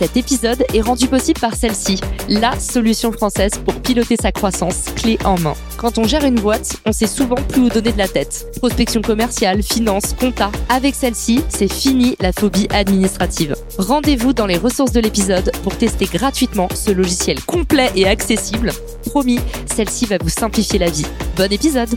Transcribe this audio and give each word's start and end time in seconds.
Cet 0.00 0.16
épisode 0.16 0.64
est 0.72 0.80
rendu 0.80 1.08
possible 1.08 1.38
par 1.40 1.54
celle-ci, 1.54 2.00
la 2.26 2.58
solution 2.58 3.12
française 3.12 3.50
pour 3.66 3.74
piloter 3.82 4.16
sa 4.16 4.32
croissance 4.32 4.86
clé 4.96 5.18
en 5.26 5.38
main. 5.38 5.52
Quand 5.76 5.98
on 5.98 6.04
gère 6.04 6.24
une 6.24 6.40
boîte, 6.40 6.78
on 6.86 6.92
sait 6.92 7.06
souvent 7.06 7.34
plus 7.34 7.60
où 7.64 7.68
donner 7.68 7.92
de 7.92 7.98
la 7.98 8.08
tête. 8.08 8.46
Prospection 8.56 9.02
commerciale, 9.02 9.62
finance, 9.62 10.14
compta. 10.18 10.50
Avec 10.70 10.94
celle-ci, 10.94 11.44
c'est 11.50 11.70
fini 11.70 12.16
la 12.18 12.32
phobie 12.32 12.66
administrative. 12.70 13.54
Rendez-vous 13.76 14.32
dans 14.32 14.46
les 14.46 14.56
ressources 14.56 14.92
de 14.92 15.00
l'épisode 15.00 15.52
pour 15.62 15.76
tester 15.76 16.06
gratuitement 16.06 16.68
ce 16.74 16.92
logiciel 16.92 17.38
complet 17.44 17.90
et 17.94 18.08
accessible. 18.08 18.72
Promis, 19.04 19.38
celle-ci 19.66 20.06
va 20.06 20.16
vous 20.18 20.30
simplifier 20.30 20.78
la 20.78 20.88
vie. 20.88 21.04
Bon 21.36 21.52
épisode 21.52 21.90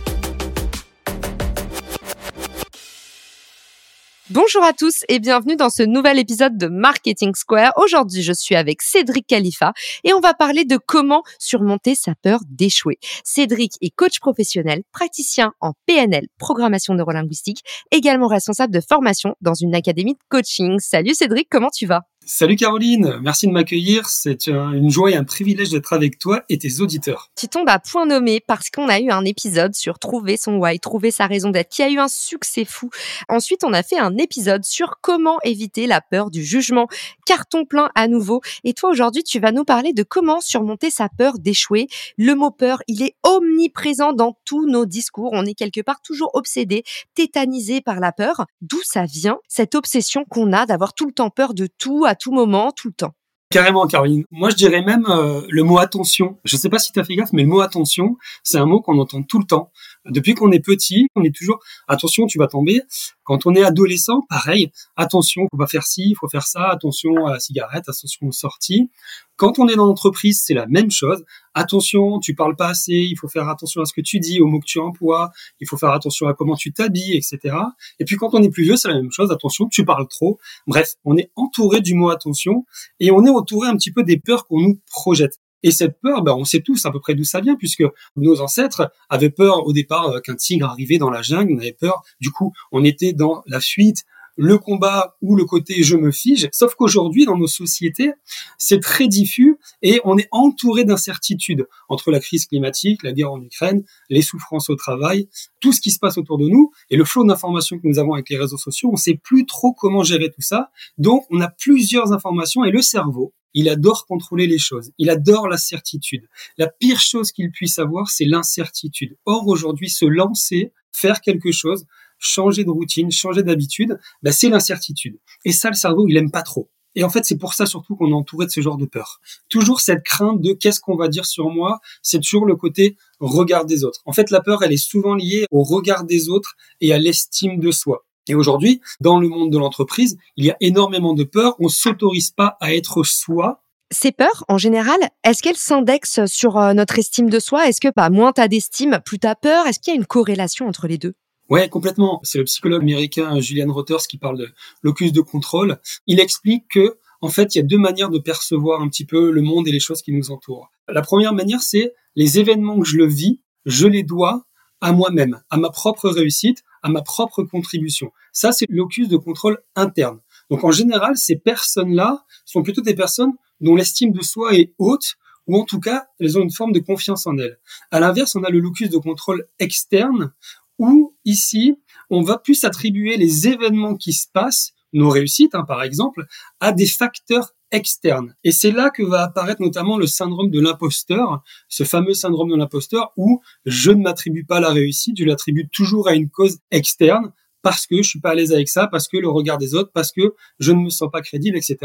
Bonjour 4.33 4.63
à 4.63 4.73
tous 4.73 5.03
et 5.09 5.19
bienvenue 5.19 5.55
dans 5.55 5.69
ce 5.69 5.83
nouvel 5.83 6.17
épisode 6.17 6.57
de 6.57 6.65
Marketing 6.65 7.35
Square. 7.35 7.71
Aujourd'hui, 7.75 8.23
je 8.23 8.33
suis 8.33 8.55
avec 8.55 8.81
Cédric 8.81 9.27
Khalifa 9.27 9.73
et 10.03 10.11
on 10.11 10.21
va 10.21 10.33
parler 10.33 10.65
de 10.65 10.77
comment 10.77 11.21
surmonter 11.37 11.93
sa 11.93 12.15
peur 12.15 12.39
d'échouer. 12.49 12.97
Cédric 13.23 13.73
est 13.81 13.91
coach 13.95 14.19
professionnel, 14.19 14.81
praticien 14.91 15.53
en 15.61 15.73
PNL, 15.85 16.25
programmation 16.39 16.95
neurolinguistique, 16.95 17.61
également 17.91 18.25
responsable 18.25 18.73
de 18.73 18.81
formation 18.81 19.35
dans 19.41 19.53
une 19.53 19.75
académie 19.75 20.15
de 20.15 20.19
coaching. 20.29 20.79
Salut 20.79 21.13
Cédric, 21.13 21.47
comment 21.51 21.69
tu 21.69 21.85
vas? 21.85 22.01
Salut 22.25 22.55
Caroline, 22.55 23.19
merci 23.21 23.47
de 23.47 23.51
m'accueillir. 23.51 24.07
C'est 24.07 24.47
une 24.47 24.89
joie 24.89 25.11
et 25.11 25.15
un 25.15 25.25
privilège 25.25 25.71
d'être 25.71 25.91
avec 25.91 26.17
toi 26.17 26.43
et 26.47 26.57
tes 26.57 26.79
auditeurs. 26.79 27.29
Tu 27.35 27.49
tombes 27.49 27.67
à 27.67 27.79
point 27.79 28.05
nommé 28.05 28.39
parce 28.39 28.69
qu'on 28.69 28.87
a 28.87 29.01
eu 29.01 29.09
un 29.09 29.25
épisode 29.25 29.75
sur 29.75 29.99
trouver 29.99 30.37
son 30.37 30.55
why, 30.55 30.79
trouver 30.79 31.11
sa 31.11 31.27
raison 31.27 31.49
d'être, 31.49 31.69
qui 31.69 31.83
a 31.83 31.89
eu 31.89 31.99
un 31.99 32.07
succès 32.07 32.63
fou. 32.63 32.89
Ensuite, 33.27 33.65
on 33.65 33.73
a 33.73 33.83
fait 33.83 33.99
un 33.99 34.17
épisode 34.17 34.63
sur 34.63 34.99
comment 35.01 35.37
éviter 35.43 35.85
la 35.85 35.99
peur 35.99 36.31
du 36.31 36.45
jugement. 36.45 36.87
Carton 37.25 37.65
plein 37.65 37.89
à 37.93 38.07
nouveau. 38.07 38.39
Et 38.63 38.73
toi, 38.73 38.91
aujourd'hui, 38.91 39.23
tu 39.23 39.39
vas 39.39 39.51
nous 39.51 39.65
parler 39.65 39.91
de 39.91 40.03
comment 40.03 40.39
surmonter 40.39 40.91
sa 40.91 41.09
peur 41.09 41.39
d'échouer. 41.39 41.87
Le 42.17 42.35
mot 42.35 42.51
peur, 42.51 42.81
il 42.87 43.03
est 43.03 43.15
omniprésent 43.23 44.13
dans 44.13 44.37
tous 44.45 44.65
nos 44.65 44.85
discours. 44.85 45.31
On 45.33 45.45
est 45.45 45.55
quelque 45.55 45.81
part 45.81 46.01
toujours 46.01 46.31
obsédé, 46.35 46.83
tétanisé 47.15 47.81
par 47.81 47.99
la 47.99 48.13
peur. 48.13 48.45
D'où 48.61 48.79
ça 48.81 49.03
vient, 49.03 49.39
cette 49.49 49.75
obsession 49.75 50.23
qu'on 50.29 50.53
a 50.53 50.65
d'avoir 50.65 50.93
tout 50.93 51.05
le 51.05 51.11
temps 51.11 51.29
peur 51.29 51.53
de 51.53 51.67
tout, 51.67 52.05
tout 52.15 52.31
moment, 52.31 52.71
tout 52.71 52.87
le 52.87 52.93
temps. 52.93 53.13
Carrément, 53.53 53.85
Caroline. 53.85 54.23
Moi, 54.31 54.49
je 54.49 54.55
dirais 54.55 54.81
même 54.81 55.05
euh, 55.07 55.41
le 55.47 55.63
mot 55.63 55.77
attention. 55.77 56.39
Je 56.43 56.55
ne 56.55 56.59
sais 56.59 56.69
pas 56.69 56.79
si 56.79 56.91
tu 56.91 56.99
as 56.99 57.03
fait 57.03 57.15
gaffe, 57.15 57.33
mais 57.33 57.43
le 57.43 57.49
mot 57.49 57.61
attention, 57.61 58.17
c'est 58.41 58.57
un 58.57 58.65
mot 58.65 58.81
qu'on 58.81 58.97
entend 58.97 59.21
tout 59.21 59.37
le 59.37 59.45
temps. 59.45 59.71
Depuis 60.05 60.33
qu'on 60.33 60.51
est 60.51 60.59
petit, 60.59 61.07
on 61.15 61.23
est 61.23 61.33
toujours 61.33 61.59
attention, 61.87 62.25
tu 62.25 62.37
vas 62.37 62.47
tomber. 62.47 62.81
Quand 63.23 63.45
on 63.45 63.55
est 63.55 63.63
adolescent, 63.63 64.21
pareil, 64.29 64.71
attention, 64.97 65.43
faut 65.49 65.57
pas 65.57 65.67
faire 65.67 65.83
ci, 65.83 66.09
il 66.09 66.15
faut 66.15 66.27
faire 66.27 66.45
ça, 66.45 66.69
attention 66.69 67.25
à 67.25 67.31
la 67.31 67.39
cigarette, 67.39 67.87
attention 67.87 68.27
aux 68.27 68.33
sorties. 68.33 68.89
Quand 69.37 69.59
on 69.59 69.67
est 69.67 69.75
dans 69.75 69.85
l'entreprise, 69.85 70.43
c'est 70.45 70.53
la 70.53 70.67
même 70.67 70.91
chose. 70.91 71.23
Attention, 71.53 72.19
tu 72.19 72.35
parles 72.35 72.55
pas 72.55 72.67
assez, 72.67 72.93
il 72.93 73.15
faut 73.17 73.29
faire 73.29 73.47
attention 73.47 73.81
à 73.81 73.85
ce 73.85 73.93
que 73.93 74.01
tu 74.01 74.19
dis, 74.19 74.41
aux 74.41 74.47
mots 74.47 74.59
que 74.59 74.65
tu 74.65 74.79
emploies, 74.79 75.31
il 75.61 75.67
faut 75.67 75.77
faire 75.77 75.91
attention 75.91 76.27
à 76.27 76.33
comment 76.33 76.55
tu 76.55 76.73
t'habilles, 76.73 77.15
etc. 77.15 77.55
Et 77.99 78.05
puis 78.05 78.17
quand 78.17 78.33
on 78.33 78.43
est 78.43 78.49
plus 78.49 78.63
vieux, 78.63 78.75
c'est 78.75 78.89
la 78.89 78.95
même 78.95 79.11
chose. 79.11 79.31
Attention, 79.31 79.67
tu 79.69 79.85
parles 79.85 80.07
trop. 80.09 80.37
Bref, 80.67 80.95
on 81.05 81.15
est 81.17 81.31
entouré 81.35 81.79
du 81.79 81.93
mot 81.93 82.09
attention 82.09 82.65
et 82.99 83.09
on 83.11 83.25
est 83.25 83.29
entouré 83.29 83.69
un 83.69 83.77
petit 83.77 83.91
peu 83.91 84.03
des 84.03 84.19
peurs 84.19 84.45
qu'on 84.47 84.59
nous 84.59 84.79
projette. 84.91 85.39
Et 85.63 85.71
cette 85.71 85.99
peur, 86.01 86.21
ben, 86.21 86.33
on 86.33 86.45
sait 86.45 86.61
tous 86.61 86.85
à 86.85 86.91
peu 86.91 86.99
près 86.99 87.15
d'où 87.15 87.23
ça 87.23 87.41
vient, 87.41 87.55
puisque 87.55 87.83
nos 88.15 88.41
ancêtres 88.41 88.91
avaient 89.09 89.29
peur 89.29 89.65
au 89.65 89.73
départ 89.73 90.09
euh, 90.09 90.19
qu'un 90.19 90.35
tigre 90.35 90.67
arrivait 90.67 90.97
dans 90.97 91.09
la 91.09 91.21
jungle, 91.21 91.53
on 91.55 91.59
avait 91.59 91.73
peur, 91.73 92.03
du 92.19 92.29
coup, 92.29 92.53
on 92.71 92.83
était 92.83 93.13
dans 93.13 93.43
la 93.47 93.59
fuite, 93.59 94.05
le 94.35 94.57
combat 94.57 95.15
ou 95.21 95.35
le 95.35 95.45
côté 95.45 95.83
je 95.83 95.95
me 95.95 96.11
fige. 96.11 96.49
Sauf 96.51 96.75
qu'aujourd'hui, 96.75 97.25
dans 97.25 97.37
nos 97.37 97.47
sociétés, 97.47 98.11
c'est 98.57 98.79
très 98.79 99.07
diffus 99.07 99.57
et 99.81 100.01
on 100.03 100.17
est 100.17 100.27
entouré 100.31 100.83
d'incertitudes 100.85 101.67
entre 101.89 102.11
la 102.11 102.19
crise 102.19 102.45
climatique, 102.47 103.03
la 103.03 103.13
guerre 103.13 103.31
en 103.31 103.41
Ukraine, 103.41 103.83
les 104.09 104.21
souffrances 104.21 104.69
au 104.69 104.75
travail, 104.75 105.27
tout 105.59 105.71
ce 105.71 105.81
qui 105.81 105.91
se 105.91 105.99
passe 105.99 106.17
autour 106.17 106.37
de 106.37 106.47
nous 106.47 106.71
et 106.89 106.97
le 106.97 107.05
flot 107.05 107.25
d'informations 107.25 107.77
que 107.77 107.87
nous 107.87 107.99
avons 107.99 108.13
avec 108.13 108.29
les 108.29 108.37
réseaux 108.37 108.57
sociaux. 108.57 108.89
On 108.91 108.97
sait 108.97 109.19
plus 109.21 109.45
trop 109.45 109.73
comment 109.73 110.03
gérer 110.03 110.31
tout 110.31 110.41
ça. 110.41 110.71
Donc, 110.97 111.25
on 111.29 111.39
a 111.41 111.49
plusieurs 111.49 112.11
informations 112.11 112.63
et 112.63 112.71
le 112.71 112.81
cerveau, 112.81 113.33
il 113.53 113.69
adore 113.69 114.05
contrôler 114.05 114.47
les 114.47 114.57
choses. 114.57 114.91
Il 114.97 115.09
adore 115.09 115.47
la 115.47 115.57
certitude. 115.57 116.27
La 116.57 116.67
pire 116.67 116.99
chose 116.99 117.31
qu'il 117.31 117.51
puisse 117.51 117.79
avoir, 117.79 118.09
c'est 118.09 118.25
l'incertitude. 118.25 119.17
Or, 119.25 119.47
aujourd'hui, 119.47 119.89
se 119.89 120.05
lancer, 120.05 120.73
faire 120.91 121.21
quelque 121.21 121.51
chose, 121.51 121.85
changer 122.19 122.63
de 122.63 122.69
routine, 122.69 123.11
changer 123.11 123.43
d'habitude, 123.43 123.99
bah, 124.21 124.31
c'est 124.31 124.49
l'incertitude. 124.49 125.19
Et 125.45 125.51
ça, 125.51 125.69
le 125.69 125.75
cerveau, 125.75 126.07
il 126.07 126.17
aime 126.17 126.31
pas 126.31 126.41
trop. 126.41 126.69
Et 126.95 127.03
en 127.03 127.09
fait, 127.09 127.25
c'est 127.25 127.37
pour 127.37 127.53
ça 127.53 127.65
surtout 127.65 127.95
qu'on 127.95 128.09
est 128.09 128.13
entouré 128.13 128.45
de 128.45 128.51
ce 128.51 128.61
genre 128.61 128.77
de 128.77 128.85
peur. 128.85 129.19
Toujours 129.49 129.81
cette 129.81 130.03
crainte 130.03 130.41
de 130.41 130.53
qu'est-ce 130.53 130.79
qu'on 130.79 130.95
va 130.95 131.07
dire 131.07 131.25
sur 131.25 131.49
moi, 131.49 131.79
c'est 132.01 132.19
toujours 132.19 132.45
le 132.45 132.55
côté 132.55 132.97
regard 133.19 133.65
des 133.65 133.83
autres. 133.83 134.01
En 134.05 134.13
fait, 134.13 134.29
la 134.29 134.41
peur, 134.41 134.63
elle 134.63 134.71
est 134.71 134.77
souvent 134.77 135.15
liée 135.15 135.45
au 135.49 135.63
regard 135.63 136.03
des 136.03 136.29
autres 136.29 136.55
et 136.81 136.93
à 136.93 136.99
l'estime 136.99 137.59
de 137.59 137.71
soi. 137.71 138.05
Et 138.27 138.35
aujourd'hui, 138.35 138.81
dans 139.01 139.19
le 139.19 139.27
monde 139.27 139.51
de 139.51 139.57
l'entreprise, 139.57 140.17
il 140.37 140.45
y 140.45 140.51
a 140.51 140.57
énormément 140.61 141.13
de 141.13 141.23
peurs. 141.23 141.55
On 141.59 141.67
s'autorise 141.67 142.31
pas 142.31 142.57
à 142.61 142.73
être 142.73 143.03
soi. 143.03 143.63
Ces 143.91 144.11
peurs, 144.11 144.45
en 144.47 144.57
général, 144.57 144.97
est-ce 145.23 145.43
qu'elles 145.43 145.55
s'indexent 145.55 146.25
sur 146.25 146.57
euh, 146.57 146.73
notre 146.73 146.97
estime 146.97 147.29
de 147.29 147.39
soi? 147.39 147.67
Est-ce 147.67 147.79
que 147.79 147.89
pas 147.89 148.09
bah, 148.09 148.15
moins 148.15 148.31
t'as 148.31 148.47
d'estime, 148.47 148.99
plus 149.05 149.19
t'as 149.19 149.35
peur? 149.35 149.67
Est-ce 149.67 149.79
qu'il 149.79 149.93
y 149.93 149.95
a 149.95 149.99
une 149.99 150.05
corrélation 150.05 150.67
entre 150.67 150.87
les 150.87 150.97
deux? 150.97 151.13
Ouais, 151.49 151.69
complètement. 151.69 152.19
C'est 152.23 152.37
le 152.37 152.45
psychologue 152.45 152.81
américain 152.81 153.39
Julian 153.39 153.71
Reuters 153.71 154.07
qui 154.07 154.17
parle 154.17 154.37
de 154.37 154.49
locus 154.81 155.11
de 155.11 155.21
contrôle. 155.21 155.79
Il 156.07 156.19
explique 156.19 156.67
que, 156.69 156.97
en 157.21 157.29
fait, 157.29 157.53
il 157.53 157.59
y 157.59 157.61
a 157.61 157.65
deux 157.65 157.77
manières 157.77 158.09
de 158.09 158.19
percevoir 158.19 158.81
un 158.81 158.87
petit 158.87 159.05
peu 159.05 159.29
le 159.29 159.41
monde 159.41 159.67
et 159.67 159.71
les 159.71 159.79
choses 159.79 160.01
qui 160.01 160.13
nous 160.13 160.31
entourent. 160.31 160.71
La 160.87 161.01
première 161.01 161.33
manière, 161.33 161.61
c'est 161.61 161.93
les 162.15 162.39
événements 162.39 162.79
que 162.79 162.87
je 162.87 162.97
le 162.97 163.05
vis, 163.05 163.41
je 163.65 163.87
les 163.87 164.03
dois 164.03 164.45
à 164.81 164.91
moi-même, 164.91 165.41
à 165.49 165.57
ma 165.57 165.69
propre 165.69 166.09
réussite, 166.09 166.63
à 166.83 166.89
ma 166.89 167.01
propre 167.01 167.43
contribution. 167.43 168.11
Ça, 168.31 168.51
c'est 168.51 168.69
locus 168.69 169.07
de 169.07 169.17
contrôle 169.17 169.59
interne. 169.75 170.19
Donc 170.49 170.63
en 170.63 170.71
général, 170.71 171.17
ces 171.17 171.37
personnes-là 171.37 172.25
sont 172.45 172.61
plutôt 172.61 172.81
des 172.81 172.93
personnes 172.93 173.33
dont 173.61 173.75
l'estime 173.75 174.11
de 174.11 174.21
soi 174.21 174.53
est 174.55 174.73
haute, 174.77 175.15
ou 175.47 175.57
en 175.57 175.65
tout 175.65 175.79
cas, 175.79 176.07
elles 176.19 176.37
ont 176.37 176.43
une 176.43 176.51
forme 176.51 176.71
de 176.71 176.79
confiance 176.79 177.25
en 177.27 177.37
elles. 177.37 177.57
À 177.91 177.99
l'inverse, 177.99 178.35
on 178.35 178.43
a 178.43 178.49
le 178.49 178.59
locus 178.59 178.89
de 178.89 178.97
contrôle 178.97 179.47
externe, 179.59 180.33
où 180.79 181.15
ici, 181.25 181.75
on 182.09 182.21
va 182.21 182.37
plus 182.37 182.63
attribuer 182.63 183.17
les 183.17 183.47
événements 183.47 183.95
qui 183.95 184.13
se 184.13 184.27
passent, 184.31 184.73
nos 184.91 185.09
réussites 185.09 185.55
hein, 185.55 185.63
par 185.67 185.83
exemple, 185.83 186.25
à 186.59 186.71
des 186.71 186.85
facteurs 186.85 187.53
externe. 187.73 188.35
Et 188.43 188.51
c'est 188.51 188.71
là 188.71 188.89
que 188.89 189.03
va 189.03 189.23
apparaître 189.23 189.61
notamment 189.61 189.97
le 189.97 190.07
syndrome 190.07 190.49
de 190.49 190.61
l'imposteur, 190.61 191.43
ce 191.67 191.83
fameux 191.83 192.13
syndrome 192.13 192.51
de 192.51 192.55
l'imposteur 192.55 193.11
où 193.17 193.41
je 193.65 193.91
ne 193.91 194.01
m'attribue 194.01 194.45
pas 194.45 194.61
la 194.61 194.69
réussite, 194.69 195.17
je 195.17 195.25
l'attribue 195.25 195.67
toujours 195.69 196.07
à 196.07 196.13
une 196.13 196.29
cause 196.29 196.59
externe 196.71 197.33
parce 197.63 197.87
que 197.87 197.97
je 197.97 198.07
suis 198.07 198.19
pas 198.19 198.31
à 198.31 198.35
l'aise 198.35 198.53
avec 198.53 198.69
ça, 198.69 198.87
parce 198.87 199.07
que 199.07 199.17
le 199.17 199.29
regard 199.29 199.57
des 199.57 199.73
autres, 199.73 199.89
parce 199.93 200.11
que 200.11 200.35
je 200.59 200.71
ne 200.73 200.81
me 200.81 200.89
sens 200.89 201.09
pas 201.11 201.21
crédible, 201.21 201.57
etc. 201.57 201.77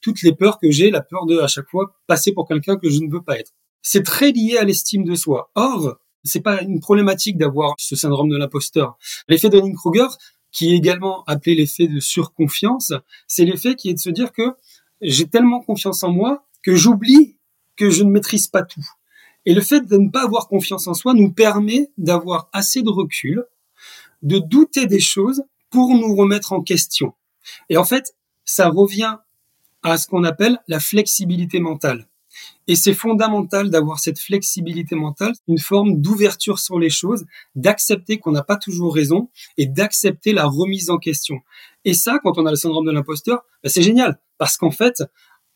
Toutes 0.00 0.22
les 0.22 0.32
peurs 0.32 0.58
que 0.58 0.70
j'ai, 0.70 0.90
la 0.90 1.02
peur 1.02 1.26
de 1.26 1.38
à 1.38 1.48
chaque 1.48 1.68
fois 1.68 1.92
passer 2.06 2.32
pour 2.32 2.48
quelqu'un 2.48 2.76
que 2.76 2.88
je 2.88 3.00
ne 3.00 3.10
veux 3.10 3.22
pas 3.22 3.38
être. 3.38 3.50
C'est 3.82 4.04
très 4.04 4.30
lié 4.30 4.56
à 4.56 4.64
l'estime 4.64 5.04
de 5.04 5.14
soi. 5.14 5.50
Or, 5.56 5.98
c'est 6.22 6.40
pas 6.40 6.62
une 6.62 6.80
problématique 6.80 7.36
d'avoir 7.36 7.74
ce 7.78 7.96
syndrome 7.96 8.30
de 8.30 8.36
l'imposteur. 8.36 8.96
L'effet 9.28 9.50
de 9.50 9.58
Dunning-Kruger, 9.58 10.06
qui 10.52 10.72
est 10.72 10.76
également 10.76 11.24
appelé 11.24 11.56
l'effet 11.56 11.88
de 11.88 11.98
surconfiance, 11.98 12.92
c'est 13.26 13.44
l'effet 13.44 13.74
qui 13.74 13.90
est 13.90 13.94
de 13.94 13.98
se 13.98 14.10
dire 14.10 14.32
que 14.32 14.54
j'ai 15.04 15.28
tellement 15.28 15.60
confiance 15.60 16.02
en 16.02 16.10
moi 16.10 16.44
que 16.62 16.74
j'oublie 16.74 17.36
que 17.76 17.90
je 17.90 18.02
ne 18.02 18.10
maîtrise 18.10 18.48
pas 18.48 18.62
tout. 18.62 18.86
Et 19.46 19.54
le 19.54 19.60
fait 19.60 19.82
de 19.82 19.96
ne 19.96 20.08
pas 20.08 20.24
avoir 20.24 20.48
confiance 20.48 20.86
en 20.86 20.94
soi 20.94 21.12
nous 21.12 21.30
permet 21.30 21.90
d'avoir 21.98 22.48
assez 22.52 22.82
de 22.82 22.88
recul, 22.88 23.44
de 24.22 24.38
douter 24.38 24.86
des 24.86 25.00
choses 25.00 25.42
pour 25.70 25.94
nous 25.94 26.14
remettre 26.16 26.52
en 26.52 26.62
question. 26.62 27.12
Et 27.68 27.76
en 27.76 27.84
fait, 27.84 28.14
ça 28.44 28.70
revient 28.70 29.16
à 29.82 29.98
ce 29.98 30.06
qu'on 30.06 30.24
appelle 30.24 30.58
la 30.66 30.80
flexibilité 30.80 31.60
mentale. 31.60 32.08
Et 32.66 32.74
c'est 32.74 32.94
fondamental 32.94 33.70
d'avoir 33.70 33.98
cette 33.98 34.18
flexibilité 34.18 34.96
mentale, 34.96 35.34
une 35.46 35.58
forme 35.58 36.00
d'ouverture 36.00 36.58
sur 36.58 36.78
les 36.78 36.88
choses, 36.90 37.26
d'accepter 37.54 38.18
qu'on 38.18 38.32
n'a 38.32 38.42
pas 38.42 38.56
toujours 38.56 38.94
raison 38.94 39.28
et 39.58 39.66
d'accepter 39.66 40.32
la 40.32 40.46
remise 40.46 40.88
en 40.88 40.98
question. 40.98 41.40
Et 41.84 41.92
ça, 41.92 42.18
quand 42.22 42.38
on 42.38 42.46
a 42.46 42.50
le 42.50 42.56
syndrome 42.56 42.86
de 42.86 42.90
l'imposteur, 42.92 43.44
bah, 43.62 43.68
c'est 43.68 43.82
génial 43.82 44.18
parce 44.38 44.56
qu'en 44.56 44.70
fait, 44.70 45.02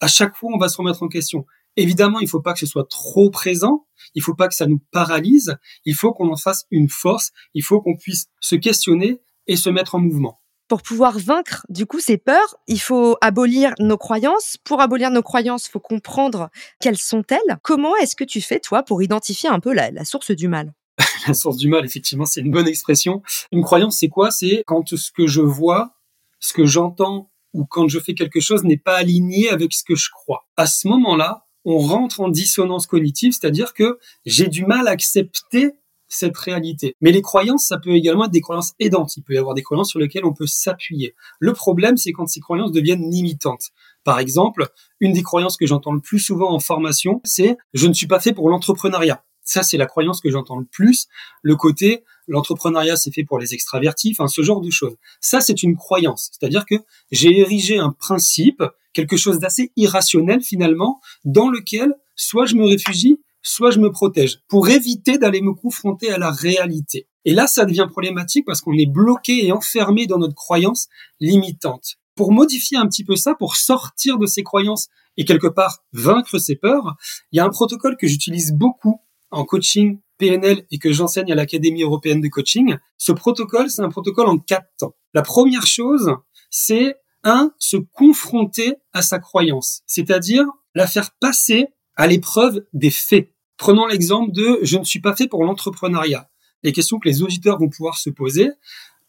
à 0.00 0.08
chaque 0.08 0.36
fois, 0.36 0.50
on 0.54 0.58
va 0.58 0.69
se 0.69 0.76
remettre 0.76 1.02
en 1.02 1.08
question. 1.08 1.44
Évidemment, 1.76 2.19
il 2.20 2.25
ne 2.25 2.28
faut 2.28 2.40
pas 2.40 2.54
que 2.54 2.58
ce 2.58 2.66
soit 2.66 2.88
trop 2.88 3.30
présent, 3.30 3.86
il 4.14 4.20
ne 4.20 4.25
faut 4.25 4.34
pas 4.34 4.48
que 4.48 4.54
ça 4.54 4.66
nous 4.66 4.80
paralyse, 4.90 5.56
il 5.84 5.94
faut 5.94 6.12
qu'on 6.12 6.30
en 6.32 6.36
fasse 6.36 6.64
une 6.70 6.88
force, 6.88 7.30
il 7.54 7.62
faut 7.62 7.80
qu'on 7.80 7.96
puisse 7.96 8.26
se 8.40 8.56
questionner 8.56 9.20
et 9.46 9.56
se 9.56 9.70
mettre 9.70 9.94
en 9.94 10.00
mouvement. 10.00 10.40
Pour 10.69 10.82
pouvoir 10.82 11.19
vaincre 11.19 11.64
du 11.70 11.86
coup 11.86 12.00
ces 12.00 12.19
peurs, 12.19 12.56
il 12.66 12.80
faut 12.80 13.16
abolir 13.20 13.75
nos 13.78 13.96
croyances. 13.96 14.58
Pour 14.64 14.80
abolir 14.80 15.10
nos 15.10 15.22
croyances, 15.22 15.66
il 15.69 15.70
faut 15.70 15.80
comprendre 15.80 16.50
quelles 16.80 16.98
sont-elles. 16.98 17.58
Comment 17.62 17.96
est-ce 17.96 18.16
que 18.16 18.25
tu 18.25 18.40
fais 18.40 18.60
toi 18.60 18.82
pour 18.82 19.02
identifier 19.02 19.48
un 19.48 19.60
peu 19.60 19.72
la, 19.72 19.90
la 19.90 20.04
source 20.04 20.32
du 20.32 20.48
mal? 20.48 20.75
La 21.28 21.34
source 21.34 21.56
du 21.58 21.69
mal, 21.69 21.84
effectivement, 21.84 22.25
c'est 22.25 22.40
une 22.40 22.50
bonne 22.50 22.66
expression. 22.66 23.22
Une 23.52 23.62
croyance, 23.62 23.98
c'est 24.00 24.08
quoi? 24.08 24.30
C'est 24.30 24.64
quand 24.66 24.96
ce 24.96 25.12
que 25.12 25.26
je 25.26 25.42
vois, 25.42 25.94
ce 26.40 26.52
que 26.52 26.66
j'entends 26.66 27.30
ou 27.53 27.65
quand 27.65 27.89
je 27.89 27.99
fais 27.99 28.15
quelque 28.15 28.41
chose 28.41 28.65
n'est 28.65 28.79
pas 28.79 28.97
aligné 28.97 29.50
avec 29.50 29.73
ce 29.73 29.83
que 29.85 29.95
je 29.95 30.09
crois. 30.11 30.47
À 30.56 30.67
ce 30.67 30.89
moment-là, 30.89 31.47
on 31.65 31.79
rentre 31.79 32.21
en 32.21 32.29
dissonance 32.29 32.87
cognitive, 32.87 33.33
c'est-à-dire 33.33 33.75
que 33.75 33.99
j'ai 34.25 34.49
du 34.49 34.65
mal 34.65 34.89
à 34.89 34.93
accepter 34.93 35.73
cette 36.09 36.37
réalité. 36.37 36.97
Mais 37.00 37.12
les 37.12 37.23
croyances, 37.23 37.67
ça 37.67 37.79
peut 37.79 37.95
également 37.95 38.25
être 38.25 38.31
des 38.31 38.41
croyances 38.41 38.73
aidantes. 38.79 39.17
Il 39.17 39.23
peut 39.23 39.35
y 39.35 39.39
avoir 39.39 39.55
des 39.55 39.62
croyances 39.62 39.91
sur 39.91 39.99
lesquelles 39.99 40.25
on 40.25 40.33
peut 40.33 40.47
s'appuyer. 40.47 41.15
Le 41.39 41.53
problème, 41.53 41.97
c'est 41.97 42.12
quand 42.12 42.27
ces 42.27 42.41
croyances 42.41 42.73
deviennent 42.73 43.11
limitantes. 43.11 43.69
Par 44.05 44.19
exemple, 44.19 44.69
une 45.00 45.12
des 45.12 45.23
croyances 45.23 45.59
que 45.59 45.67
j'entends 45.67 45.93
le 45.93 46.00
plus 46.00 46.19
souvent 46.19 46.50
en 46.50 46.61
formation, 46.61 47.21
c'est 47.25 47.59
je 47.75 47.87
ne 47.87 47.93
suis 47.93 48.06
pas 48.06 48.21
fait 48.21 48.33
pour 48.33 48.49
l'entrepreneuriat. 48.49 49.23
Ça, 49.45 49.62
c'est 49.62 49.77
la 49.77 49.87
croyance 49.87 50.21
que 50.21 50.31
j'entends 50.31 50.59
le 50.59 50.67
plus. 50.67 51.09
Le 51.43 51.56
côté, 51.56 52.05
l'entrepreneuriat, 52.28 52.96
c'est 52.96 53.12
fait 53.12 53.25
pour 53.25 53.38
les 53.38 53.54
extravertis, 53.54 54.14
enfin, 54.16 54.28
ce 54.28 54.42
genre 54.42 54.60
de 54.60 54.70
choses. 54.70 54.96
Ça, 55.20 55.40
c'est 55.40 55.62
une 55.62 55.76
croyance. 55.76 56.30
C'est-à-dire 56.32 56.64
que 56.66 56.76
j'ai 57.10 57.38
érigé 57.38 57.78
un 57.78 57.90
principe, 57.90 58.62
quelque 58.92 59.16
chose 59.16 59.38
d'assez 59.38 59.72
irrationnel 59.76 60.42
finalement, 60.42 61.00
dans 61.25 61.48
lequel 61.48 61.94
soit 62.14 62.46
je 62.46 62.56
me 62.56 62.66
réfugie, 62.66 63.19
soit 63.42 63.70
je 63.70 63.78
me 63.78 63.90
protège 63.90 64.40
pour 64.48 64.69
éviter 64.69 65.19
d'aller 65.19 65.40
me 65.40 65.54
confronter 65.54 66.10
à 66.10 66.19
la 66.19 66.30
réalité. 66.30 67.08
Et 67.25 67.32
là, 67.32 67.46
ça 67.46 67.64
devient 67.64 67.86
problématique 67.88 68.44
parce 68.46 68.60
qu'on 68.60 68.76
est 68.76 68.90
bloqué 68.90 69.46
et 69.46 69.52
enfermé 69.52 70.06
dans 70.06 70.19
notre 70.19 70.34
croyance 70.34 70.88
limitante. 71.20 71.96
Pour 72.14 72.32
modifier 72.32 72.76
un 72.78 72.86
petit 72.88 73.04
peu 73.04 73.16
ça, 73.16 73.34
pour 73.34 73.56
sortir 73.56 74.19
de 74.19 74.26
ces 74.26 74.42
croyances 74.42 74.88
et 75.16 75.25
quelque 75.25 75.46
part 75.46 75.84
vaincre 75.92 76.38
ces 76.38 76.56
peurs, 76.56 76.96
il 77.32 77.36
y 77.36 77.40
a 77.40 77.44
un 77.44 77.50
protocole 77.50 77.96
que 77.96 78.06
j'utilise 78.06 78.52
beaucoup 78.52 79.00
en 79.30 79.44
coaching 79.44 80.00
PNL 80.19 80.64
et 80.70 80.78
que 80.78 80.92
j'enseigne 80.92 81.30
à 81.32 81.34
l'Académie 81.34 81.82
européenne 81.82 82.20
de 82.20 82.28
coaching. 82.28 82.76
Ce 82.96 83.12
protocole, 83.12 83.70
c'est 83.70 83.82
un 83.82 83.88
protocole 83.88 84.26
en 84.26 84.38
quatre 84.38 84.69
temps. 84.78 84.94
La 85.14 85.22
première 85.22 85.66
chose, 85.66 86.10
c'est 86.50 86.96
un, 87.25 87.52
se 87.58 87.76
confronter 87.76 88.75
à 88.92 89.02
sa 89.02 89.19
croyance, 89.19 89.82
c'est-à-dire 89.86 90.44
la 90.75 90.86
faire 90.86 91.10
passer 91.20 91.69
à 91.96 92.06
l'épreuve 92.06 92.64
des 92.72 92.90
faits. 92.90 93.32
Prenons 93.56 93.86
l'exemple 93.86 94.32
de 94.32 94.60
je 94.62 94.78
ne 94.78 94.84
suis 94.84 95.00
pas 95.00 95.16
fait 95.16 95.26
pour 95.26 95.44
l'entrepreneuriat. 95.44 96.30
Les 96.62 96.72
questions 96.72 96.98
que 96.98 97.08
les 97.08 97.22
auditeurs 97.22 97.58
vont 97.58 97.69
pouvoir 97.69 97.98
se 97.98 98.10
poser 98.10 98.50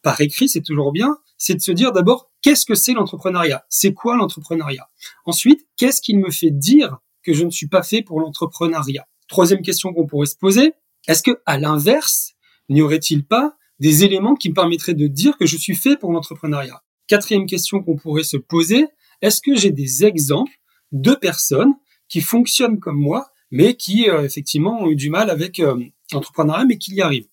par 0.02 0.20
écrit, 0.20 0.48
c'est 0.48 0.62
toujours 0.62 0.92
bien, 0.92 1.18
c'est 1.36 1.54
de 1.54 1.60
se 1.60 1.72
dire 1.72 1.92
d'abord 1.92 2.30
qu'est-ce 2.42 2.66
que 2.66 2.74
c'est 2.74 2.92
l'entrepreneuriat? 2.92 3.64
C'est 3.68 3.92
quoi 3.92 4.16
l'entrepreneuriat? 4.16 4.88
Ensuite, 5.26 5.66
qu'est-ce 5.76 6.00
qu'il 6.00 6.18
me 6.18 6.30
fait 6.30 6.50
dire 6.50 6.98
que 7.22 7.32
je 7.32 7.44
ne 7.44 7.50
suis 7.50 7.68
pas 7.68 7.82
fait 7.82 8.02
pour 8.02 8.20
l'entrepreneuriat? 8.20 9.06
Troisième 9.30 9.62
question 9.62 9.92
qu'on 9.92 10.08
pourrait 10.08 10.26
se 10.26 10.34
poser, 10.34 10.72
est-ce 11.06 11.22
que 11.22 11.40
à 11.46 11.56
l'inverse, 11.56 12.32
n'y 12.68 12.82
aurait-il 12.82 13.24
pas 13.24 13.56
des 13.78 14.04
éléments 14.04 14.34
qui 14.34 14.50
me 14.50 14.54
permettraient 14.54 14.92
de 14.92 15.06
dire 15.06 15.38
que 15.38 15.46
je 15.46 15.56
suis 15.56 15.76
fait 15.76 15.96
pour 15.96 16.12
l'entrepreneuriat? 16.12 16.82
Quatrième 17.06 17.46
question 17.46 17.80
qu'on 17.80 17.96
pourrait 17.96 18.24
se 18.24 18.36
poser, 18.36 18.88
est-ce 19.22 19.40
que 19.40 19.54
j'ai 19.54 19.70
des 19.70 20.04
exemples 20.04 20.50
de 20.90 21.14
personnes 21.14 21.74
qui 22.08 22.20
fonctionnent 22.20 22.80
comme 22.80 22.98
moi, 22.98 23.30
mais 23.52 23.76
qui 23.76 24.10
euh, 24.10 24.24
effectivement 24.24 24.80
ont 24.82 24.90
eu 24.90 24.96
du 24.96 25.10
mal 25.10 25.30
avec 25.30 25.60
euh, 25.60 25.80
l'entrepreneuriat, 26.12 26.64
mais 26.64 26.76
qui 26.76 26.96
y 26.96 27.00
arrivent? 27.00 27.28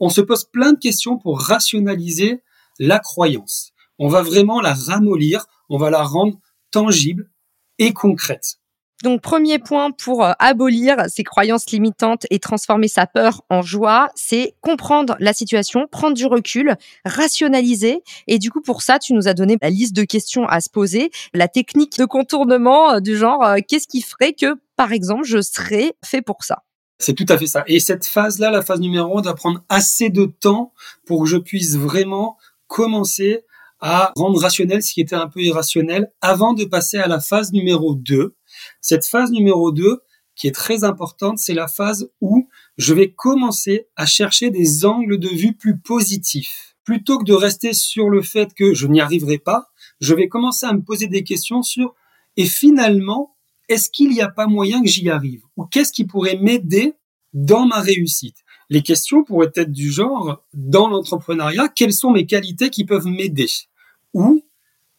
On 0.00 0.08
se 0.08 0.20
pose 0.20 0.46
plein 0.46 0.72
de 0.72 0.80
questions 0.80 1.16
pour 1.16 1.40
rationaliser 1.40 2.42
la 2.80 2.98
croyance. 2.98 3.72
On 4.00 4.08
va 4.08 4.22
vraiment 4.22 4.60
la 4.60 4.74
ramollir, 4.74 5.46
on 5.68 5.78
va 5.78 5.90
la 5.90 6.02
rendre 6.02 6.40
tangible 6.72 7.30
et 7.78 7.92
concrète. 7.92 8.58
Donc, 9.02 9.20
premier 9.20 9.58
point 9.58 9.90
pour 9.90 10.24
euh, 10.24 10.32
abolir 10.38 10.96
ces 11.08 11.22
croyances 11.22 11.70
limitantes 11.70 12.26
et 12.30 12.38
transformer 12.38 12.88
sa 12.88 13.06
peur 13.06 13.42
en 13.50 13.60
joie, 13.60 14.08
c'est 14.14 14.54
comprendre 14.62 15.16
la 15.20 15.34
situation, 15.34 15.86
prendre 15.90 16.14
du 16.14 16.24
recul, 16.24 16.76
rationaliser. 17.04 18.02
Et 18.26 18.38
du 18.38 18.50
coup, 18.50 18.62
pour 18.62 18.80
ça, 18.80 18.98
tu 18.98 19.12
nous 19.12 19.28
as 19.28 19.34
donné 19.34 19.58
la 19.60 19.68
liste 19.68 19.94
de 19.94 20.04
questions 20.04 20.46
à 20.46 20.60
se 20.60 20.70
poser, 20.70 21.10
la 21.34 21.46
technique 21.46 21.98
de 21.98 22.06
contournement 22.06 22.94
euh, 22.94 23.00
du 23.00 23.18
genre, 23.18 23.44
euh, 23.44 23.56
qu'est-ce 23.66 23.86
qui 23.86 24.00
ferait 24.00 24.32
que, 24.32 24.54
par 24.76 24.92
exemple, 24.92 25.24
je 25.24 25.42
serais 25.42 25.92
fait 26.02 26.22
pour 26.22 26.42
ça? 26.42 26.62
C'est 26.98 27.12
tout 27.12 27.26
à 27.28 27.36
fait 27.36 27.46
ça. 27.46 27.64
Et 27.66 27.80
cette 27.80 28.06
phase-là, 28.06 28.50
la 28.50 28.62
phase 28.62 28.80
numéro 28.80 29.18
1, 29.18 29.20
doit 29.20 29.34
prendre 29.34 29.62
assez 29.68 30.08
de 30.08 30.24
temps 30.24 30.72
pour 31.04 31.24
que 31.24 31.28
je 31.28 31.36
puisse 31.36 31.76
vraiment 31.76 32.38
commencer 32.66 33.44
à 33.80 34.12
rendre 34.16 34.40
rationnel 34.40 34.82
ce 34.82 34.94
qui 34.94 35.02
était 35.02 35.16
un 35.16 35.28
peu 35.28 35.40
irrationnel 35.40 36.10
avant 36.22 36.54
de 36.54 36.64
passer 36.64 36.96
à 36.96 37.08
la 37.08 37.20
phase 37.20 37.52
numéro 37.52 37.94
2 37.94 38.34
cette 38.80 39.06
phase 39.06 39.30
numéro 39.30 39.72
2, 39.72 40.00
qui 40.34 40.46
est 40.46 40.54
très 40.54 40.84
importante, 40.84 41.38
c'est 41.38 41.54
la 41.54 41.66
phase 41.66 42.10
où 42.20 42.48
je 42.76 42.94
vais 42.94 43.10
commencer 43.10 43.88
à 43.96 44.06
chercher 44.06 44.50
des 44.50 44.84
angles 44.84 45.18
de 45.18 45.28
vue 45.28 45.54
plus 45.54 45.78
positifs. 45.78 46.76
Plutôt 46.84 47.18
que 47.18 47.24
de 47.24 47.32
rester 47.32 47.72
sur 47.72 48.10
le 48.10 48.22
fait 48.22 48.54
que 48.54 48.74
je 48.74 48.86
n'y 48.86 49.00
arriverai 49.00 49.38
pas, 49.38 49.70
je 50.00 50.14
vais 50.14 50.28
commencer 50.28 50.66
à 50.66 50.72
me 50.72 50.82
poser 50.82 51.06
des 51.08 51.24
questions 51.24 51.62
sur 51.62 51.94
et 52.36 52.44
finalement, 52.44 53.34
est-ce 53.68 53.90
qu'il 53.90 54.10
n'y 54.10 54.20
a 54.20 54.28
pas 54.28 54.46
moyen 54.46 54.82
que 54.82 54.88
j'y 54.88 55.08
arrive? 55.10 55.42
Ou 55.56 55.64
qu'est-ce 55.64 55.92
qui 55.92 56.04
pourrait 56.04 56.36
m'aider 56.36 56.94
dans 57.32 57.66
ma 57.66 57.80
réussite? 57.80 58.36
Les 58.68 58.82
questions 58.82 59.24
pourraient 59.24 59.52
être 59.54 59.72
du 59.72 59.90
genre, 59.90 60.44
dans 60.52 60.88
l'entrepreneuriat, 60.88 61.68
quelles 61.68 61.92
sont 61.92 62.10
mes 62.10 62.26
qualités 62.26 62.70
qui 62.70 62.84
peuvent 62.84 63.06
m'aider? 63.06 63.48
Ou 64.12 64.44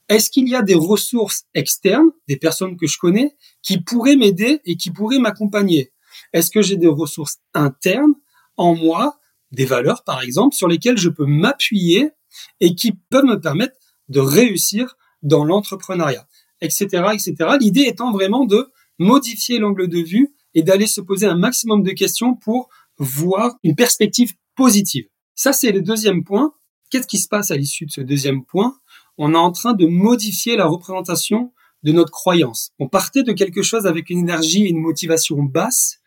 est-ce 0.10 0.30
qu'il 0.30 0.48
y 0.48 0.56
a 0.56 0.62
des 0.62 0.76
ressources 0.76 1.44
externes, 1.54 2.12
des 2.28 2.38
personnes 2.38 2.78
que 2.78 2.88
je 2.88 2.98
connais, 2.98 3.36
qui 3.62 3.82
pourraient 3.82 4.16
m'aider 4.16 4.62
et 4.66 4.78
qui 4.78 4.92
pourraient 4.92 5.20
m'accompagner? 5.20 5.92
Est-ce 6.34 6.52
que 6.52 6.62
j'ai 6.62 6.78
des 6.78 6.88
ressources 6.88 7.38
internes 7.54 8.14
en 8.56 8.76
moi, 8.76 9.20
des 9.52 9.66
valeurs 9.66 10.04
par 10.04 10.22
exemple, 10.22 10.56
sur 10.56 10.68
lesquelles 10.68 10.98
je 10.98 11.10
peux 11.10 11.26
m'appuyer 11.26 12.12
et 12.60 12.76
qui 12.76 12.94
peuvent 13.10 13.26
me 13.26 13.40
permettre 13.40 13.76
de 14.10 14.20
réussir 14.20 14.96
dans 15.22 15.44
l'entrepreneuriat, 15.44 16.28
etc., 16.62 16.86
etc. 17.14 17.36
L'idée 17.60 17.84
étant 17.84 18.12
vraiment 18.12 18.46
de 18.46 18.70
modifier 19.00 19.60
l'angle 19.60 19.88
de 19.88 20.00
vue 20.00 20.34
et 20.54 20.64
d'aller 20.64 20.88
se 20.88 21.02
poser 21.02 21.28
un 21.28 21.38
maximum 21.38 21.84
de 21.84 21.92
questions 21.92 22.36
pour 22.36 22.70
voir 22.98 23.56
une 23.64 23.76
perspective 23.76 24.34
positive. 24.56 25.08
Ça, 25.36 25.54
c'est 25.54 25.72
le 25.72 25.82
deuxième 25.82 26.24
point. 26.24 26.54
Qu'est-ce 26.90 27.08
qui 27.08 27.20
se 27.20 27.28
passe 27.28 27.52
à 27.52 27.58
l'issue 27.58 27.86
de 27.86 27.92
ce 27.92 28.02
deuxième 28.02 28.44
point? 28.44 28.76
On 29.18 29.34
est 29.34 29.38
en 29.38 29.52
train 29.52 29.74
de 29.74 29.86
modifier 29.86 30.56
la 30.56 30.66
représentation 30.66 31.52
de 31.84 31.92
notre 31.92 32.12
croyance. 32.12 32.72
On 32.80 32.88
partait 32.88 33.24
de 33.24 33.32
quelque 33.32 33.62
chose 33.62 33.86
avec 33.86 34.10
une 34.10 34.20
énergie 34.20 34.66
et 34.66 34.70
une 34.70 34.80
motivation 34.80 35.42
basse, 35.44 36.00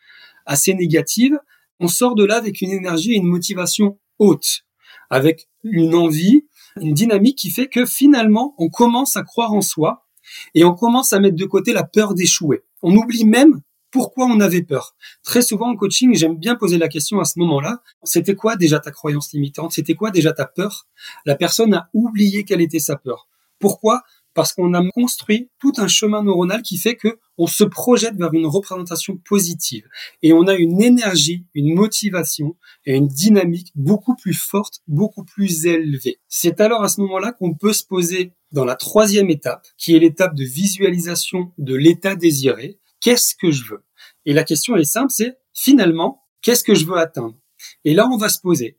assez 0.47 0.75
négative. 0.75 1.38
On 1.79 1.88
sort 1.88 2.14
de 2.14 2.25
là 2.25 2.37
avec 2.37 2.61
une 2.61 2.71
énergie 2.71 3.12
et 3.12 3.17
une 3.17 3.26
motivation 3.26 3.99
haute, 4.19 4.64
avec 5.09 5.49
une 5.62 5.95
envie, 5.95 6.47
une 6.81 6.95
dynamique 6.95 7.38
qui 7.38 7.50
fait 7.50 7.69
que 7.69 7.87
finalement, 7.87 8.55
on 8.59 8.69
commence 8.69 9.17
à 9.17 9.23
croire 9.23 9.52
en 9.52 9.62
soi 9.62 10.07
et 10.55 10.64
on 10.64 10.75
commence 10.75 11.12
à 11.12 11.21
mettre 11.21 11.37
de 11.37 11.45
côté 11.45 11.73
la 11.73 11.85
peur 11.85 12.14
d'échouer. 12.14 12.62
On 12.83 12.95
oublie 12.97 13.25
même 13.25 13.61
pourquoi 13.90 14.26
on 14.26 14.40
avait 14.40 14.62
peur. 14.62 14.94
Très 15.23 15.42
souvent 15.42 15.70
en 15.70 15.76
coaching, 15.76 16.14
j'aime 16.14 16.37
bien 16.37 16.54
poser 16.54 16.78
la 16.78 16.88
question 16.88 17.20
à 17.20 17.25
ce 17.25 17.38
moment-là, 17.38 17.82
c'était 18.02 18.35
quoi 18.35 18.56
déjà 18.56 18.78
ta 18.78 18.90
croyance 18.90 19.32
limitante? 19.32 19.73
C'était 19.73 19.94
quoi 19.94 20.11
déjà 20.11 20.32
ta 20.32 20.47
peur? 20.47 20.87
La 21.26 21.35
personne 21.35 21.75
a 21.75 21.88
oublié 21.92 22.44
quelle 22.44 22.61
était 22.61 22.78
sa 22.78 22.97
peur. 22.97 23.28
Pourquoi? 23.59 24.02
Parce 24.32 24.52
qu'on 24.52 24.75
a 24.75 24.90
construit 24.90 25.50
tout 25.59 25.73
un 25.78 25.88
chemin 25.88 26.23
neuronal 26.23 26.62
qui 26.62 26.78
fait 26.78 26.94
que 26.94 27.18
on 27.37 27.47
se 27.47 27.64
projette 27.64 28.16
vers 28.16 28.32
une 28.32 28.47
représentation 28.47 29.16
positive 29.16 29.87
et 30.23 30.32
on 30.32 30.47
a 30.47 30.54
une 30.54 30.80
énergie, 30.82 31.47
une 31.54 31.75
motivation 31.75 32.56
et 32.85 32.97
une 32.97 33.09
dynamique 33.09 33.73
beaucoup 33.75 34.14
plus 34.14 34.35
forte, 34.35 34.80
beaucoup 34.87 35.25
plus 35.25 35.66
élevée. 35.66 36.20
C'est 36.28 36.61
alors 36.61 36.82
à 36.82 36.88
ce 36.88 37.00
moment-là 37.00 37.32
qu'on 37.32 37.54
peut 37.54 37.73
se 37.73 37.85
poser 37.85 38.35
dans 38.52 38.64
la 38.64 38.76
troisième 38.76 39.30
étape, 39.30 39.66
qui 39.78 39.94
est 39.94 39.99
l'étape 39.99 40.35
de 40.35 40.44
visualisation 40.44 41.52
de 41.59 41.75
l'état 41.75 42.14
désiré, 42.16 42.79
qu'est-ce 43.00 43.35
que 43.35 43.50
je 43.50 43.64
veux? 43.64 43.85
Et 44.25 44.33
la 44.33 44.45
question 44.45 44.76
est 44.76 44.85
simple, 44.85 45.11
c'est 45.11 45.38
finalement, 45.52 46.23
qu'est-ce 46.42 46.64
que 46.64 46.75
je 46.75 46.87
veux 46.87 46.97
atteindre? 46.97 47.37
Et 47.85 47.95
là, 47.95 48.09
on 48.11 48.16
va 48.16 48.28
se 48.28 48.40
poser, 48.40 48.78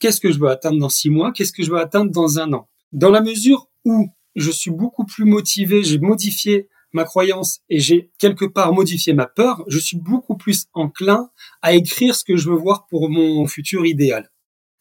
qu'est-ce 0.00 0.20
que 0.20 0.32
je 0.32 0.38
veux 0.38 0.48
atteindre 0.48 0.78
dans 0.78 0.88
six 0.88 1.10
mois? 1.10 1.32
Qu'est-ce 1.32 1.52
que 1.52 1.62
je 1.62 1.70
veux 1.70 1.78
atteindre 1.78 2.10
dans 2.10 2.38
un 2.38 2.52
an? 2.52 2.68
Dans 2.92 3.10
la 3.10 3.20
mesure 3.20 3.70
où 3.84 4.08
je 4.34 4.50
suis 4.50 4.70
beaucoup 4.70 5.04
plus 5.04 5.24
motivé, 5.24 5.82
j'ai 5.82 5.98
modifié 5.98 6.68
ma 6.92 7.04
croyance 7.04 7.60
et 7.68 7.80
j'ai 7.80 8.10
quelque 8.18 8.44
part 8.44 8.72
modifié 8.72 9.12
ma 9.12 9.26
peur, 9.26 9.64
je 9.68 9.78
suis 9.78 9.96
beaucoup 9.96 10.36
plus 10.36 10.66
enclin 10.74 11.30
à 11.62 11.74
écrire 11.74 12.14
ce 12.14 12.24
que 12.24 12.36
je 12.36 12.50
veux 12.50 12.56
voir 12.56 12.86
pour 12.86 13.08
mon 13.08 13.46
futur 13.46 13.86
idéal. 13.86 14.31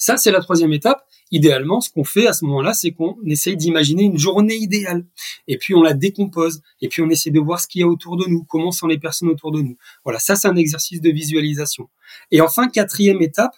Ça, 0.01 0.17
c'est 0.17 0.31
la 0.31 0.39
troisième 0.39 0.74
étape. 0.74 1.05
Idéalement, 1.29 1.79
ce 1.79 1.91
qu'on 1.91 2.03
fait 2.03 2.25
à 2.25 2.34
ce 2.34 2.43
moment-là, 2.46 2.74
c'est 2.74 2.89
qu'on 2.89 3.17
essaye 3.27 3.55
d'imaginer 3.55 4.05
une 4.05 4.17
journée 4.17 4.55
idéale. 4.55 5.05
Et 5.48 5.60
puis, 5.60 5.75
on 5.75 5.84
la 5.84 5.93
décompose. 5.93 6.63
Et 6.81 6.88
puis, 6.88 7.03
on 7.03 7.10
essaie 7.12 7.29
de 7.29 7.39
voir 7.39 7.60
ce 7.60 7.67
qu'il 7.67 7.81
y 7.81 7.84
a 7.84 7.88
autour 7.88 8.17
de 8.17 8.27
nous, 8.27 8.43
comment 8.43 8.72
sont 8.72 8.88
les 8.88 8.98
personnes 8.98 9.29
autour 9.29 9.51
de 9.51 9.62
nous. 9.62 9.77
Voilà, 10.03 10.17
ça, 10.17 10.36
c'est 10.36 10.48
un 10.48 10.55
exercice 10.55 11.01
de 11.01 11.12
visualisation. 11.12 11.88
Et 12.31 12.41
enfin, 12.41 12.67
quatrième 12.67 13.22
étape, 13.22 13.53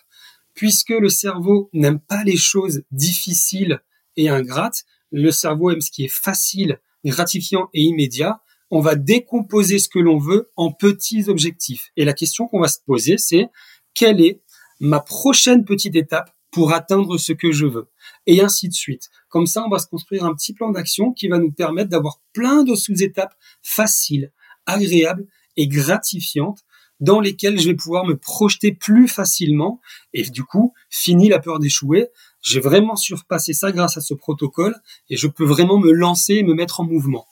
puisque 0.53 0.89
le 0.89 1.07
cerveau 1.07 1.69
n'aime 1.71 2.01
pas 2.01 2.25
les 2.25 2.35
choses 2.35 2.83
difficiles 2.91 3.79
et 4.17 4.27
ingrates, 4.27 4.83
le 5.13 5.31
cerveau 5.31 5.71
aime 5.71 5.79
ce 5.79 5.91
qui 5.91 6.03
est 6.03 6.13
facile, 6.13 6.81
gratifiant 7.05 7.69
et 7.73 7.83
immédiat, 7.83 8.41
on 8.69 8.81
va 8.81 8.95
décomposer 8.95 9.79
ce 9.79 9.87
que 9.87 9.99
l'on 9.99 10.17
veut 10.17 10.51
en 10.57 10.73
petits 10.73 11.29
objectifs. 11.29 11.91
Et 11.95 12.03
la 12.03 12.11
question 12.11 12.49
qu'on 12.49 12.59
va 12.59 12.67
se 12.67 12.79
poser, 12.85 13.17
c'est 13.17 13.47
quelle 13.93 14.19
est 14.19 14.41
ma 14.83 14.99
prochaine 14.99 15.63
petite 15.63 15.95
étape 15.95 16.35
pour 16.51 16.73
atteindre 16.73 17.17
ce 17.17 17.31
que 17.31 17.53
je 17.53 17.65
veux 17.65 17.89
et 18.27 18.41
ainsi 18.41 18.67
de 18.67 18.73
suite. 18.73 19.09
Comme 19.29 19.47
ça, 19.47 19.63
on 19.65 19.69
va 19.69 19.79
se 19.79 19.87
construire 19.87 20.25
un 20.25 20.35
petit 20.35 20.53
plan 20.53 20.71
d'action 20.71 21.13
qui 21.13 21.29
va 21.29 21.39
nous 21.39 21.53
permettre 21.53 21.89
d'avoir 21.89 22.19
plein 22.33 22.63
de 22.63 22.75
sous-étapes 22.75 23.33
faciles, 23.61 24.33
agréables 24.65 25.25
et 25.55 25.69
gratifiantes 25.69 26.65
dans 26.99 27.21
lesquelles 27.21 27.59
je 27.59 27.69
vais 27.69 27.75
pouvoir 27.75 28.05
me 28.05 28.17
projeter 28.17 28.73
plus 28.73 29.07
facilement 29.07 29.79
et 30.13 30.23
du 30.23 30.43
coup, 30.43 30.73
fini 30.89 31.29
la 31.29 31.39
peur 31.39 31.59
d'échouer. 31.59 32.09
J'ai 32.41 32.59
vraiment 32.59 32.97
surpassé 32.97 33.53
ça 33.53 33.71
grâce 33.71 33.95
à 33.95 34.01
ce 34.01 34.13
protocole 34.13 34.75
et 35.09 35.15
je 35.15 35.27
peux 35.27 35.45
vraiment 35.45 35.79
me 35.79 35.93
lancer 35.93 36.35
et 36.35 36.43
me 36.43 36.53
mettre 36.53 36.81
en 36.81 36.83
mouvement. 36.83 37.25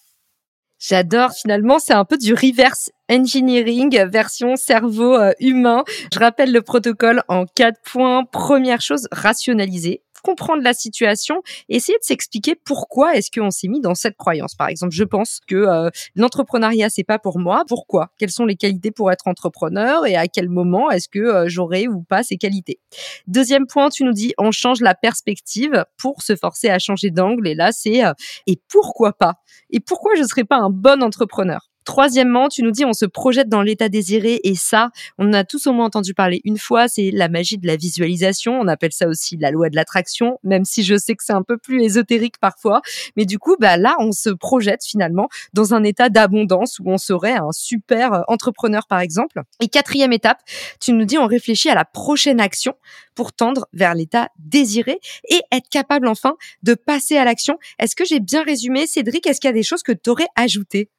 J'adore. 0.82 1.32
Finalement, 1.32 1.78
c'est 1.78 1.94
un 1.94 2.06
peu 2.06 2.18
du 2.18 2.34
reverse 2.34 2.90
engineering 3.10 4.04
version 4.06 4.56
cerveau 4.56 5.16
euh, 5.16 5.32
humain. 5.40 5.84
Je 6.12 6.18
rappelle 6.18 6.52
le 6.52 6.64
protocole 6.64 7.22
en 7.28 7.46
quatre 7.46 7.80
points. 7.84 8.26
Première 8.26 8.82
chose, 8.82 9.08
rationaliser 9.12 10.02
comprendre 10.22 10.62
la 10.64 10.74
situation, 10.74 11.42
essayer 11.70 11.98
de 11.98 12.04
s'expliquer 12.04 12.56
pourquoi 12.56 13.16
est-ce 13.16 13.32
qu'on 13.32 13.52
s'est 13.52 13.68
mis 13.68 13.82
dans 13.82 13.96
cette 13.96 14.16
croyance. 14.18 14.56
Par 14.56 14.68
exemple, 14.68 14.94
je 14.94 15.04
pense 15.04 15.40
que 15.48 15.56
euh, 15.56 15.90
l'entrepreneuriat 16.16 16.90
c'est 16.90 17.04
pas 17.04 17.20
pour 17.20 17.40
moi. 17.40 17.64
Pourquoi? 17.68 18.12
Quelles 18.18 18.32
sont 18.32 18.46
les 18.46 18.56
qualités 18.56 18.92
pour 18.92 19.12
être 19.12 19.28
entrepreneur 19.28 20.06
et 20.06 20.16
à 20.16 20.28
quel 20.28 20.50
moment 20.50 20.92
est-ce 20.92 21.10
que 21.10 21.20
euh, 21.20 21.46
j'aurai 21.48 21.88
ou 21.88 22.02
pas 22.04 22.24
ces 22.24 22.38
qualités? 22.38 22.80
Deuxième 23.28 23.68
point, 23.68 23.90
tu 23.90 24.04
nous 24.04 24.14
dis 24.14 24.34
on 24.38 24.52
change 24.52 24.82
la 24.82 24.96
perspective 24.96 25.86
pour 25.98 26.22
se 26.22 26.36
forcer 26.36 26.70
à 26.70 26.80
changer 26.80 27.10
d'angle 27.10 27.48
et 27.48 27.56
là 27.56 27.72
c'est 27.72 28.06
euh, 28.06 28.14
et 28.48 28.60
pourquoi 28.70 29.14
pas? 29.14 29.36
Et 29.72 29.80
pourquoi 29.80 30.16
je 30.16 30.24
serais 30.24 30.44
pas 30.44 30.58
un 30.58 30.70
bon 30.70 31.02
entrepreneur? 31.02 31.71
Troisièmement, 31.84 32.48
tu 32.48 32.62
nous 32.62 32.72
dis 32.72 32.86
on 32.86 32.94
se 32.94 33.06
projette 33.06 33.50
dans 33.50 33.62
l'état 33.62 33.90
désiré 33.90 34.40
et 34.44 34.56
ça, 34.56 34.90
on 35.18 35.30
en 35.30 35.34
a 35.34 35.44
tous 35.44 35.66
au 35.68 35.74
moins 35.74 35.86
entendu 35.86 36.14
parler 36.14 36.42
une 36.46 36.58
fois, 36.58 36.88
c'est 36.88 37.12
la 37.12 37.28
magie 37.28 37.58
de 37.58 37.66
la 37.66 37.76
visualisation. 37.76 38.60
On 38.60 38.68
appelle 38.68 38.92
ça 38.92 39.08
aussi 39.08 39.38
la 39.38 39.52
loi 39.52 39.70
de 39.70 39.76
l'attraction, 39.76 40.38
même 40.44 40.66
si 40.66 40.84
je 40.84 40.96
sais 40.98 41.16
que 41.16 41.24
c'est 41.24 41.34
un 41.34 41.44
peu 41.44 41.58
plus 41.58 41.82
ésotérique 41.84 42.38
parfois. 42.40 42.82
Mais 43.16 43.26
du 43.26 43.40
coup, 43.40 43.56
bah 43.60 43.78
là, 43.78 43.96
on 44.00 44.12
se 44.12 44.30
projette 44.30 44.84
finalement 44.86 45.28
dans 45.54 45.74
un 45.74 45.84
état 45.84 46.10
d'abondance 46.10 46.80
où 46.80 46.90
on 46.90 46.98
serait 46.98 47.34
un 47.34 47.52
super 47.52 48.14
euh, 48.14 48.22
entrepreneur 48.28 48.86
par 48.88 49.00
exemple. 49.00 49.42
Et 49.60 49.68
quatrième 49.68 50.14
étape, 50.14 50.40
tu 50.80 50.94
nous 50.94 51.06
dis 51.06 51.18
on 51.18 51.28
réfléchit 51.28 51.70
à 51.70 51.76
la 51.76 51.86
prochaine 51.86 52.40
action 52.40 52.76
pour 53.16 53.34
tendre 53.34 53.68
vers 53.74 53.96
l'état 53.96 54.30
désiré 54.40 55.00
et 55.30 55.42
être 55.52 55.70
capable 55.70 56.08
enfin 56.08 56.36
de 56.64 56.74
passer 56.74 57.18
à 57.18 57.26
l'action. 57.26 57.58
Est-ce 57.80 57.96
que 57.96 58.06
j'ai 58.06 58.20
bien 58.20 58.44
résumé, 58.44 58.88
Cédric? 58.88 59.26
Est-ce 59.28 59.42
qu'il 59.42 59.48
y 59.48 59.52
a 59.52 59.54
des 59.54 59.64
choses 59.64 59.84
que 59.84 59.92
tu 59.92 60.10
aurais 60.10 60.28
ajoutées? 60.36 60.90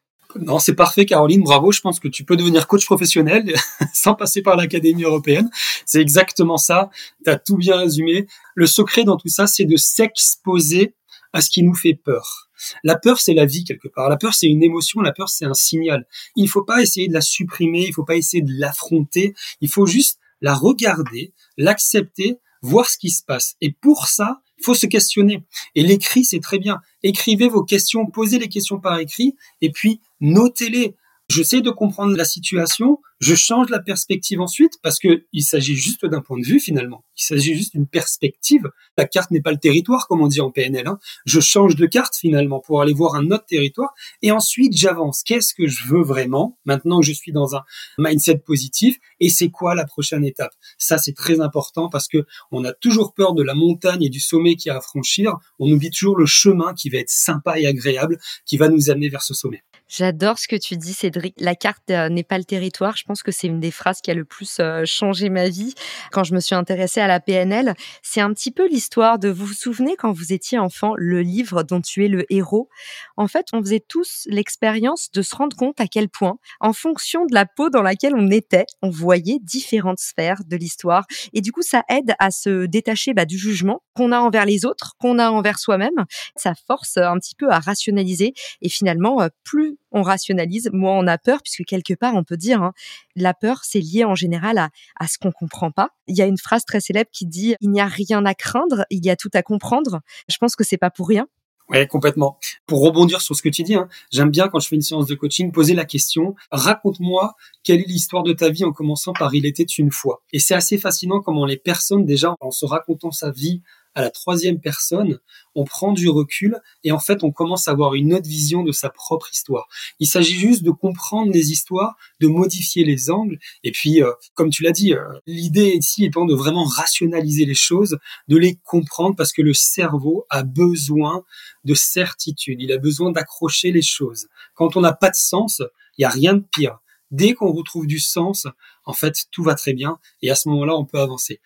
Non, 0.41 0.59
c'est 0.59 0.75
parfait, 0.75 1.07
Caroline. 1.07 1.43
Bravo. 1.43 1.73
Je 1.73 1.81
pense 1.81 2.01
que 2.01 2.09
tu 2.09 2.25
peux 2.25 2.37
devenir 2.37 2.67
coach 2.67 2.85
professionnel 2.85 3.55
sans 3.95 4.15
passer 4.15 4.43
par 4.43 4.57
l'Académie 4.57 5.05
européenne. 5.05 5.51
C'est 5.87 6.01
exactement 6.01 6.57
ça. 6.57 6.91
Tu 7.25 7.31
as 7.31 7.37
tout 7.37 7.57
bien 7.57 7.77
résumé. 7.77 8.27
Le 8.55 8.67
secret 8.67 9.05
dans 9.05 9.17
tout 9.17 9.29
ça, 9.29 9.47
c'est 9.47 9.65
de 9.65 9.77
s'exposer 9.77 10.95
à 11.33 11.41
ce 11.41 11.51
qui 11.51 11.63
nous 11.63 11.75
fait 11.75 11.95
peur. 11.95 12.49
La 12.85 12.97
peur, 12.97 13.21
c'est 13.21 13.35
la 13.35 13.47
vie 13.47 13.65
quelque 13.65 13.89
part. 13.89 14.09
La 14.09 14.17
peur, 14.17 14.35
c'est 14.35 14.47
une 14.47 14.63
émotion. 14.63 15.01
La 15.01 15.13
peur, 15.13 15.29
c'est 15.29 15.45
un 15.45 15.55
signal. 15.55 16.07
Il 16.37 16.45
ne 16.45 16.49
faut 16.49 16.65
pas 16.65 16.83
essayer 16.83 17.09
de 17.09 17.15
la 17.15 17.21
supprimer. 17.21 17.83
Il 17.85 17.89
ne 17.89 17.95
faut 17.95 18.05
pas 18.05 18.17
essayer 18.17 18.43
de 18.43 18.53
l'affronter. 18.53 19.35
Il 19.61 19.69
faut 19.69 19.87
juste 19.87 20.19
la 20.41 20.55
regarder, 20.55 21.33
l'accepter, 21.57 22.39
voir 22.63 22.89
ce 22.89 22.99
qui 22.99 23.11
se 23.11 23.23
passe. 23.25 23.57
Et 23.61 23.73
pour 23.73 24.07
ça, 24.07 24.42
faut 24.63 24.75
se 24.75 24.87
questionner. 24.87 25.43
Et 25.75 25.83
l'écrit, 25.83 26.25
c'est 26.25 26.41
très 26.41 26.59
bien. 26.59 26.81
Écrivez 27.03 27.49
vos 27.49 27.65
questions, 27.65 28.07
posez 28.07 28.39
les 28.39 28.49
questions 28.49 28.81
par 28.81 28.99
écrit, 28.99 29.37
et 29.61 29.71
puis 29.71 30.01
notez-les. 30.21 30.95
J'essaie 31.35 31.63
de 31.63 31.71
comprendre 31.71 32.15
la 32.15 32.27
situation, 32.27 32.99
je 33.19 33.35
change 33.35 33.71
la 33.71 33.79
perspective 33.79 34.43
ensuite 34.43 34.75
parce 34.83 34.99
que 34.99 35.25
il 35.33 35.43
s'agit 35.43 35.77
juste 35.77 36.05
d'un 36.05 36.21
point 36.21 36.39
de 36.39 36.45
vue 36.45 36.61
finalement. 36.61 37.07
Il 37.17 37.23
s'agit 37.23 37.55
juste 37.55 37.73
d'une 37.73 37.87
perspective. 37.87 38.69
La 38.99 39.07
carte 39.07 39.31
n'est 39.31 39.41
pas 39.41 39.51
le 39.51 39.57
territoire 39.57 40.09
comme 40.09 40.21
on 40.21 40.27
dit 40.27 40.43
en 40.43 40.51
PNL. 40.51 40.87
Hein. 40.87 40.99
Je 41.25 41.41
change 41.41 41.75
de 41.75 41.87
carte 41.87 42.15
finalement 42.17 42.61
pour 42.61 42.83
aller 42.83 42.93
voir 42.93 43.15
un 43.15 43.31
autre 43.31 43.47
territoire 43.47 43.95
et 44.21 44.31
ensuite 44.31 44.77
j'avance. 44.77 45.23
Qu'est-ce 45.23 45.55
que 45.55 45.67
je 45.67 45.87
veux 45.87 46.03
vraiment? 46.03 46.59
Maintenant 46.67 47.01
que 47.01 47.07
je 47.07 47.13
suis 47.13 47.33
dans 47.33 47.57
un 47.57 47.63
mindset 47.97 48.41
positif 48.41 48.99
et 49.19 49.31
c'est 49.31 49.49
quoi 49.49 49.75
la 49.75 49.87
prochaine 49.87 50.27
étape? 50.27 50.53
Ça 50.77 50.99
c'est 50.99 51.15
très 51.15 51.41
important 51.41 51.89
parce 51.89 52.09
que 52.09 52.27
on 52.51 52.63
a 52.67 52.75
toujours 52.75 53.15
peur 53.15 53.33
de 53.33 53.43
la 53.43 53.55
montagne 53.55 54.03
et 54.03 54.11
du 54.11 54.21
sommet 54.21 54.57
qui 54.57 54.69
a 54.69 54.77
à 54.77 54.83
franchir. 54.83 55.39
On 55.59 55.73
oublie 55.73 55.89
toujours 55.89 56.19
le 56.19 56.27
chemin 56.27 56.75
qui 56.75 56.91
va 56.91 56.99
être 56.99 57.09
sympa 57.09 57.59
et 57.59 57.67
agréable 57.67 58.19
qui 58.45 58.59
va 58.59 58.69
nous 58.69 58.91
amener 58.91 59.09
vers 59.09 59.23
ce 59.23 59.33
sommet. 59.33 59.63
J'adore 59.95 60.39
ce 60.39 60.49
que 60.49 60.57
tu 60.57 60.79
dis, 60.79 60.95
Cédric. 60.95 61.35
La 61.39 61.55
carte 61.55 61.91
euh, 61.91 62.09
n'est 62.09 62.23
pas 62.23 62.39
le 62.39 62.45
territoire. 62.45 62.97
Je 62.97 63.05
pense 63.05 63.23
que 63.23 63.31
c'est 63.31 63.47
une 63.47 63.61
des 63.61 63.71
phrases 63.71 64.01
qui 64.01 64.11
a 64.11 64.15
le 64.15 64.25
plus 64.25 64.57
euh, 64.59 64.87
changé 64.87 65.29
ma 65.29 65.51
vie 65.51 65.75
quand 66.13 66.25
je 66.25 66.33
me 66.33 66.41
suis 66.41 66.55
intéressée 66.55 67.03
à 67.03 67.07
la 67.07 67.21
PNL. 67.21 67.75
C'est 68.03 68.23
un 68.23 68.33
petit 68.33 68.53
peu 68.53 68.67
l'histoire 68.67 69.19
de, 69.19 69.29
vous 69.29 69.45
vous 69.45 69.53
souvenez 69.53 69.97
quand 69.97 70.11
vous 70.11 70.33
étiez 70.33 70.59
enfant, 70.59 70.95
le 70.97 71.21
livre 71.21 71.63
dont 71.63 71.83
tu 71.83 72.07
es 72.07 72.09
le 72.09 72.25
héros? 72.33 72.71
En 73.19 73.29
fait, 73.29 73.49
on 73.53 73.61
faisait 73.61 73.85
tous 73.87 74.23
l'expérience 74.31 75.11
de 75.11 75.21
se 75.21 75.37
rendre 75.37 75.55
compte 75.55 75.79
à 75.79 75.87
quel 75.87 76.09
point, 76.09 76.39
en 76.61 76.73
fonction 76.73 77.27
de 77.27 77.35
la 77.35 77.45
peau 77.45 77.69
dans 77.69 77.83
laquelle 77.83 78.15
on 78.17 78.31
était, 78.31 78.65
on 78.81 78.89
voyait 78.89 79.41
différentes 79.43 79.99
sphères 79.99 80.41
de 80.47 80.57
l'histoire. 80.57 81.05
Et 81.35 81.43
du 81.43 81.53
coup, 81.53 81.61
ça 81.61 81.83
aide 81.91 82.15
à 82.19 82.31
se 82.31 82.65
détacher 82.65 83.13
bah, 83.13 83.27
du 83.27 83.37
jugement 83.37 83.83
qu'on 83.95 84.11
a 84.11 84.21
envers 84.21 84.47
les 84.47 84.65
autres, 84.65 84.95
qu'on 84.99 85.19
a 85.19 85.31
envers 85.31 85.59
soi-même. 85.59 86.07
Ça 86.35 86.55
force 86.67 86.97
un 86.97 87.19
petit 87.19 87.35
peu 87.35 87.51
à 87.51 87.59
rationaliser. 87.59 88.33
Et 88.63 88.71
finalement, 88.71 89.21
euh, 89.21 89.29
plus 89.45 89.77
on 89.91 90.03
rationalise, 90.03 90.71
moins 90.73 90.99
on 90.99 91.07
a 91.07 91.19
peur, 91.19 91.41
puisque 91.43 91.65
quelque 91.65 91.95
part, 91.95 92.15
on 92.15 92.25
peut 92.25 92.37
dire, 92.37 92.63
hein, 92.63 92.73
la 93.17 93.35
peur, 93.35 93.61
c'est 93.65 93.81
lié 93.81 94.05
en 94.05 94.15
général 94.15 94.59
à, 94.59 94.71
à 94.99 95.09
ce 95.09 95.19
qu'on 95.19 95.33
comprend 95.33 95.71
pas. 95.71 95.91
Il 96.07 96.17
y 96.17 96.23
a 96.23 96.27
une 96.27 96.39
phrase 96.39 96.65
très 96.65 96.81
célèbre 96.81 97.11
qui 97.13 97.27
dit, 97.27 97.55
il 97.61 97.71
n'y 97.71 97.81
a 97.81 97.87
rien 97.87 98.25
à 98.25 98.35
craindre, 98.35 98.85
il 98.91 99.05
y 99.05 99.11
a 99.11 99.17
tout 99.17 99.31
à 99.35 99.43
comprendre. 99.43 100.01
Je 100.29 100.37
pense 100.39 100.57
que 100.57 100.65
c'est 100.65 100.79
pas 100.79 100.91
pour 100.91 101.09
rien. 101.09 101.27
Oui, 101.69 101.87
complètement. 101.87 102.39
Pour 102.67 102.83
rebondir 102.83 103.23
sur 103.23 103.35
ce 103.35 103.43
que 103.43 103.49
tu 103.49 103.63
dis, 103.63 103.75
hein, 103.75 103.89
j'aime 104.11 104.31
bien 104.31 104.49
quand 104.49 104.61
je 104.61 104.69
fais 104.69 104.77
une 104.77 104.83
séance 104.83 105.07
de 105.07 105.15
coaching 105.15 105.53
poser 105.53 105.75
la 105.75 105.85
question 105.85 106.35
raconte-moi 106.51 107.35
quelle 107.63 107.81
est 107.81 107.89
l'histoire 107.89 108.25
de 108.25 108.33
ta 108.33 108.51
vie 108.51 108.65
en 108.65 108.73
commençant 108.73 109.13
par 109.13 109.35
il 109.35 109.47
était 109.47 109.63
une 109.63 109.91
fois? 109.91 110.23
Et 110.33 110.39
c'est 110.39 110.55
assez 110.55 110.77
fascinant 110.77 111.21
comment 111.21 111.47
les 111.47 111.57
personnes 111.57 112.05
déjà 112.05 112.35
en 112.41 112.51
se 112.51 112.67
racontant 112.67 113.11
sa 113.11 113.31
vie 113.31 113.63
à 113.95 114.03
la 114.03 114.11
troisième 114.11 114.61
personne, 114.61 115.19
on 115.55 115.65
prend 115.65 115.93
du 115.93 116.09
recul 116.09 116.61
et 116.85 116.93
en 116.93 116.99
fait 116.99 117.23
on 117.25 117.31
commence 117.31 117.69
à 117.69 117.73
avoir 117.73 117.95
une 117.95 118.15
autre 118.15 118.29
vision 118.29 118.63
de 118.63 118.73
sa 118.73 118.89
propre 118.89 119.29
histoire. 119.33 119.69
Il 119.99 120.07
s'agit 120.07 120.39
juste 120.39 120.63
de 120.63 120.71
comprendre 120.71 121.33
les 121.33 121.53
histoires, 121.53 121.97
de 122.21 122.27
modifier 122.27 122.85
les 122.85 123.11
angles 123.11 123.39
et 123.63 123.73
puis 123.73 124.03
euh, 124.03 124.13
comme 124.35 124.51
tu 124.51 124.63
l'as 124.63 124.73
dit, 124.73 124.95
euh, 124.95 125.05
l'idée 125.27 125.77
ici 125.79 126.05
étant 126.05 126.25
de 126.25 126.35
vraiment 126.35 126.65
rationaliser 126.65 127.45
les 127.45 127.55
choses, 127.55 127.99
de 128.29 128.37
les 128.37 128.59
comprendre 128.65 129.17
parce 129.17 129.33
que 129.33 129.43
le 129.43 129.55
cerveau 129.55 130.25
a 130.31 130.43
besoin 130.43 131.23
de 131.65 131.75
certitude, 131.75 132.61
il 132.61 132.73
a 132.73 132.79
besoin 132.79 133.13
d'accrocher 133.13 133.73
les 133.73 133.83
choses. 133.83 134.29
Quand 134.55 134.77
on 134.77 134.81
n'a 134.81 134.93
pas 134.93 135.11
de 135.11 135.17
sens, 135.17 135.63
il 135.99 136.03
y 136.03 136.05
a 136.05 136.09
rien 136.11 136.35
de 136.35 136.45
pire. 136.53 136.79
Dès 137.11 137.35
qu'on 137.35 137.53
retrouve 137.53 137.87
du 137.87 138.01
sens, 138.01 138.47
en 138.85 138.95
fait, 138.95 139.27
tout 139.31 139.43
va 139.43 139.55
très 139.55 139.75
bien 139.75 139.99
et 140.23 140.31
à 140.31 140.35
ce 140.35 140.49
moment-là, 140.49 140.75
on 140.77 140.87
peut 140.87 140.99
avancer. 140.99 141.41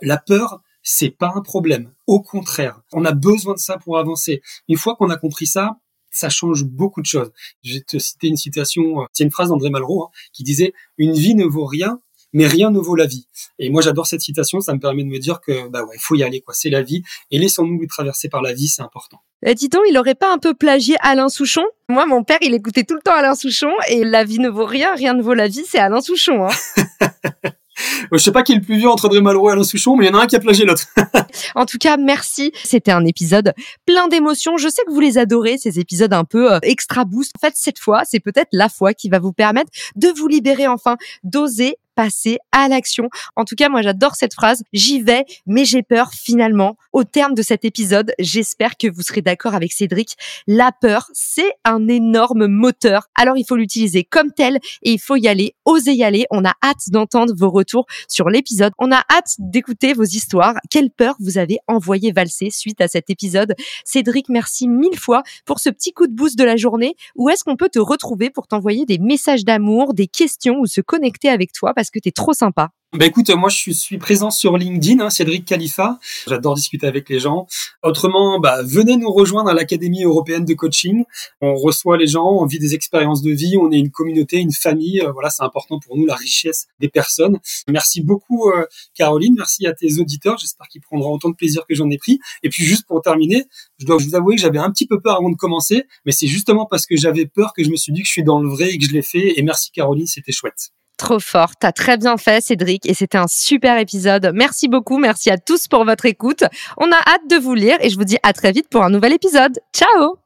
La 0.00 0.18
peur, 0.18 0.60
c'est 0.82 1.10
pas 1.10 1.32
un 1.34 1.40
problème. 1.40 1.92
Au 2.06 2.20
contraire, 2.20 2.80
on 2.92 3.04
a 3.04 3.12
besoin 3.12 3.54
de 3.54 3.58
ça 3.58 3.78
pour 3.78 3.98
avancer. 3.98 4.42
Une 4.68 4.76
fois 4.76 4.96
qu'on 4.96 5.10
a 5.10 5.16
compris 5.16 5.46
ça, 5.46 5.78
ça 6.10 6.28
change 6.28 6.64
beaucoup 6.64 7.00
de 7.00 7.06
choses. 7.06 7.32
Je 7.64 7.74
vais 7.74 7.80
te 7.80 7.98
citer 7.98 8.28
une 8.28 8.36
citation, 8.36 9.02
euh, 9.02 9.04
c'est 9.12 9.24
une 9.24 9.30
phrase 9.30 9.48
d'André 9.48 9.70
Malraux 9.70 10.04
hein, 10.04 10.10
qui 10.32 10.42
disait 10.42 10.74
une 10.98 11.12
vie 11.12 11.34
ne 11.34 11.46
vaut 11.46 11.64
rien, 11.64 12.00
mais 12.32 12.46
rien 12.46 12.70
ne 12.70 12.78
vaut 12.78 12.96
la 12.96 13.06
vie. 13.06 13.26
Et 13.58 13.70
moi 13.70 13.82
j'adore 13.82 14.06
cette 14.06 14.20
citation, 14.20 14.60
ça 14.60 14.74
me 14.74 14.78
permet 14.78 15.04
de 15.04 15.08
me 15.08 15.18
dire 15.18 15.40
que 15.40 15.68
bah 15.68 15.84
ouais, 15.84 15.96
faut 15.98 16.14
y 16.14 16.22
aller 16.22 16.40
quoi, 16.40 16.54
c'est 16.54 16.70
la 16.70 16.82
vie 16.82 17.02
et 17.30 17.38
laissons-nous 17.38 17.78
lui 17.78 17.88
traverser 17.88 18.28
par 18.28 18.42
la 18.42 18.52
vie, 18.52 18.68
c'est 18.68 18.82
important. 18.82 19.20
Eh, 19.44 19.54
dis 19.54 19.68
donc, 19.68 19.82
il 19.88 19.98
aurait 19.98 20.14
pas 20.14 20.32
un 20.32 20.38
peu 20.38 20.54
plagié 20.54 20.94
Alain 21.00 21.28
Souchon? 21.28 21.64
Moi, 21.88 22.06
mon 22.06 22.22
père, 22.22 22.38
il 22.42 22.54
écoutait 22.54 22.84
tout 22.84 22.94
le 22.94 23.00
temps 23.02 23.14
Alain 23.14 23.34
Souchon 23.34 23.72
et 23.88 24.04
la 24.04 24.22
vie 24.24 24.38
ne 24.38 24.48
vaut 24.48 24.66
rien, 24.66 24.94
rien 24.94 25.14
ne 25.14 25.22
vaut 25.22 25.34
la 25.34 25.48
vie, 25.48 25.64
c'est 25.66 25.80
Alain 25.80 26.00
Souchon. 26.00 26.46
Hein. 26.46 27.50
Je 28.10 28.18
sais 28.18 28.32
pas 28.32 28.42
qui 28.42 28.52
est 28.52 28.56
le 28.56 28.62
plus 28.62 28.76
vieux 28.76 28.88
entre 28.88 29.06
André 29.06 29.20
Malraux 29.20 29.48
et 29.48 29.52
Alain 29.52 29.64
Souchon, 29.64 29.96
mais 29.96 30.06
il 30.06 30.08
y 30.08 30.14
en 30.14 30.18
a 30.18 30.22
un 30.22 30.26
qui 30.26 30.36
a 30.36 30.40
plagié 30.40 30.64
l'autre. 30.64 30.86
en 31.54 31.66
tout 31.66 31.78
cas, 31.78 31.96
merci. 31.96 32.52
C'était 32.64 32.92
un 32.92 33.04
épisode 33.04 33.54
plein 33.86 34.08
d'émotions. 34.08 34.56
Je 34.56 34.68
sais 34.68 34.82
que 34.86 34.92
vous 34.92 35.00
les 35.00 35.18
adorez, 35.18 35.58
ces 35.58 35.78
épisodes 35.78 36.12
un 36.12 36.24
peu 36.24 36.52
euh, 36.52 36.58
extra 36.62 37.04
boost. 37.04 37.32
En 37.36 37.46
fait, 37.46 37.54
cette 37.56 37.78
fois, 37.78 38.02
c'est 38.04 38.20
peut-être 38.20 38.48
la 38.52 38.68
fois 38.68 38.94
qui 38.94 39.08
va 39.08 39.18
vous 39.18 39.32
permettre 39.32 39.70
de 39.96 40.08
vous 40.08 40.28
libérer 40.28 40.66
enfin, 40.66 40.96
d'oser 41.24 41.76
passer 41.94 42.38
à 42.52 42.68
l'action. 42.68 43.08
En 43.36 43.44
tout 43.44 43.54
cas, 43.56 43.68
moi 43.68 43.82
j'adore 43.82 44.14
cette 44.16 44.34
phrase. 44.34 44.62
J'y 44.72 45.02
vais, 45.02 45.24
mais 45.46 45.64
j'ai 45.64 45.82
peur 45.82 46.10
finalement. 46.12 46.76
Au 46.92 47.04
terme 47.04 47.34
de 47.34 47.42
cet 47.42 47.64
épisode, 47.64 48.12
j'espère 48.18 48.76
que 48.76 48.88
vous 48.88 49.02
serez 49.02 49.22
d'accord 49.22 49.54
avec 49.54 49.72
Cédric. 49.72 50.16
La 50.46 50.72
peur, 50.72 51.08
c'est 51.12 51.52
un 51.64 51.88
énorme 51.88 52.46
moteur. 52.46 53.08
Alors 53.14 53.36
il 53.36 53.44
faut 53.44 53.56
l'utiliser 53.56 54.04
comme 54.04 54.32
tel 54.32 54.58
et 54.82 54.92
il 54.92 55.00
faut 55.00 55.16
y 55.16 55.28
aller, 55.28 55.54
oser 55.64 55.92
y 55.92 56.04
aller. 56.04 56.26
On 56.30 56.44
a 56.44 56.52
hâte 56.62 56.90
d'entendre 56.90 57.34
vos 57.36 57.50
retours 57.50 57.86
sur 58.08 58.28
l'épisode. 58.28 58.72
On 58.78 58.92
a 58.92 59.04
hâte 59.10 59.34
d'écouter 59.38 59.92
vos 59.92 60.04
histoires. 60.04 60.56
Quelle 60.70 60.90
peur 60.90 61.16
vous 61.20 61.38
avez 61.38 61.58
envoyé 61.68 62.12
valser 62.12 62.50
suite 62.50 62.80
à 62.80 62.88
cet 62.88 63.10
épisode? 63.10 63.54
Cédric, 63.84 64.28
merci 64.28 64.68
mille 64.68 64.98
fois 64.98 65.22
pour 65.44 65.60
ce 65.60 65.70
petit 65.70 65.92
coup 65.92 66.06
de 66.06 66.12
boost 66.12 66.38
de 66.38 66.44
la 66.44 66.56
journée. 66.56 66.94
Où 67.16 67.28
est-ce 67.28 67.44
qu'on 67.44 67.56
peut 67.56 67.68
te 67.68 67.78
retrouver 67.78 68.30
pour 68.30 68.46
t'envoyer 68.46 68.84
des 68.86 68.98
messages 68.98 69.44
d'amour, 69.44 69.94
des 69.94 70.06
questions 70.06 70.58
ou 70.60 70.66
se 70.66 70.80
connecter 70.80 71.28
avec 71.28 71.52
toi? 71.52 71.72
Parce 71.82 71.90
que 71.90 71.98
tu 71.98 72.10
es 72.10 72.12
trop 72.12 72.32
sympa 72.32 72.70
bah 72.94 73.06
écoute, 73.06 73.30
moi 73.30 73.48
je 73.48 73.70
suis 73.70 73.96
présent 73.96 74.30
sur 74.30 74.58
LinkedIn, 74.58 75.02
hein, 75.02 75.08
Cédric 75.08 75.46
Khalifa. 75.46 75.98
J'adore 76.26 76.54
discuter 76.54 76.86
avec 76.86 77.08
les 77.08 77.20
gens. 77.20 77.46
Autrement, 77.82 78.38
bah, 78.38 78.62
venez 78.62 78.98
nous 78.98 79.10
rejoindre 79.10 79.48
à 79.48 79.54
l'Académie 79.54 80.04
européenne 80.04 80.44
de 80.44 80.52
coaching. 80.52 81.04
On 81.40 81.54
reçoit 81.54 81.96
les 81.96 82.06
gens, 82.06 82.28
on 82.28 82.44
vit 82.44 82.58
des 82.58 82.74
expériences 82.74 83.22
de 83.22 83.30
vie, 83.30 83.56
on 83.58 83.70
est 83.70 83.78
une 83.78 83.90
communauté, 83.90 84.40
une 84.40 84.52
famille. 84.52 85.00
Euh, 85.00 85.10
voilà, 85.10 85.30
c'est 85.30 85.42
important 85.42 85.80
pour 85.80 85.96
nous 85.96 86.04
la 86.04 86.14
richesse 86.14 86.66
des 86.80 86.90
personnes. 86.90 87.38
Merci 87.66 88.02
beaucoup 88.02 88.50
euh, 88.50 88.66
Caroline, 88.94 89.36
merci 89.38 89.66
à 89.66 89.72
tes 89.72 89.98
auditeurs. 89.98 90.36
J'espère 90.36 90.68
qu'ils 90.68 90.82
prendront 90.82 91.14
autant 91.14 91.30
de 91.30 91.34
plaisir 91.34 91.64
que 91.66 91.74
j'en 91.74 91.88
ai 91.88 91.96
pris. 91.96 92.18
Et 92.42 92.50
puis 92.50 92.62
juste 92.62 92.84
pour 92.86 93.00
terminer, 93.00 93.46
je 93.78 93.86
dois 93.86 93.96
vous 93.96 94.14
avouer 94.14 94.36
que 94.36 94.42
j'avais 94.42 94.58
un 94.58 94.70
petit 94.70 94.86
peu 94.86 95.00
peur 95.00 95.16
avant 95.16 95.30
de 95.30 95.36
commencer, 95.36 95.86
mais 96.04 96.12
c'est 96.12 96.26
justement 96.26 96.66
parce 96.66 96.84
que 96.84 96.98
j'avais 96.98 97.24
peur 97.24 97.54
que 97.56 97.64
je 97.64 97.70
me 97.70 97.76
suis 97.76 97.94
dit 97.94 98.02
que 98.02 98.06
je 98.06 98.12
suis 98.12 98.22
dans 98.22 98.38
le 98.38 98.50
vrai 98.50 98.68
et 98.68 98.76
que 98.76 98.84
je 98.84 98.92
l'ai 98.92 99.00
fait. 99.00 99.38
Et 99.38 99.42
merci 99.42 99.70
Caroline, 99.70 100.06
c'était 100.06 100.32
chouette. 100.32 100.72
Trop 101.02 101.18
fort, 101.18 101.56
t'as 101.58 101.72
très 101.72 101.96
bien 101.96 102.16
fait 102.16 102.40
Cédric 102.40 102.88
et 102.88 102.94
c'était 102.94 103.18
un 103.18 103.26
super 103.26 103.76
épisode. 103.76 104.30
Merci 104.32 104.68
beaucoup, 104.68 104.98
merci 104.98 105.30
à 105.30 105.36
tous 105.36 105.66
pour 105.66 105.84
votre 105.84 106.06
écoute. 106.06 106.44
On 106.76 106.92
a 106.92 106.96
hâte 106.96 107.28
de 107.28 107.34
vous 107.34 107.54
lire 107.54 107.76
et 107.80 107.90
je 107.90 107.96
vous 107.96 108.04
dis 108.04 108.18
à 108.22 108.32
très 108.32 108.52
vite 108.52 108.68
pour 108.70 108.84
un 108.84 108.88
nouvel 108.88 109.12
épisode. 109.12 109.58
Ciao 109.74 110.20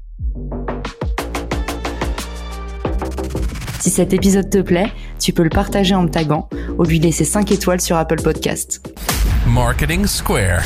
Si 3.80 3.88
cet 3.88 4.12
épisode 4.12 4.50
te 4.50 4.58
plaît, 4.58 4.92
tu 5.18 5.32
peux 5.32 5.44
le 5.44 5.48
partager 5.48 5.94
en 5.94 6.02
me 6.02 6.10
taguant 6.10 6.50
ou 6.76 6.84
lui 6.84 6.98
laisser 6.98 7.24
5 7.24 7.50
étoiles 7.52 7.80
sur 7.80 7.96
Apple 7.96 8.20
Podcast. 8.20 8.86
Marketing 9.46 10.06
Square. 10.06 10.62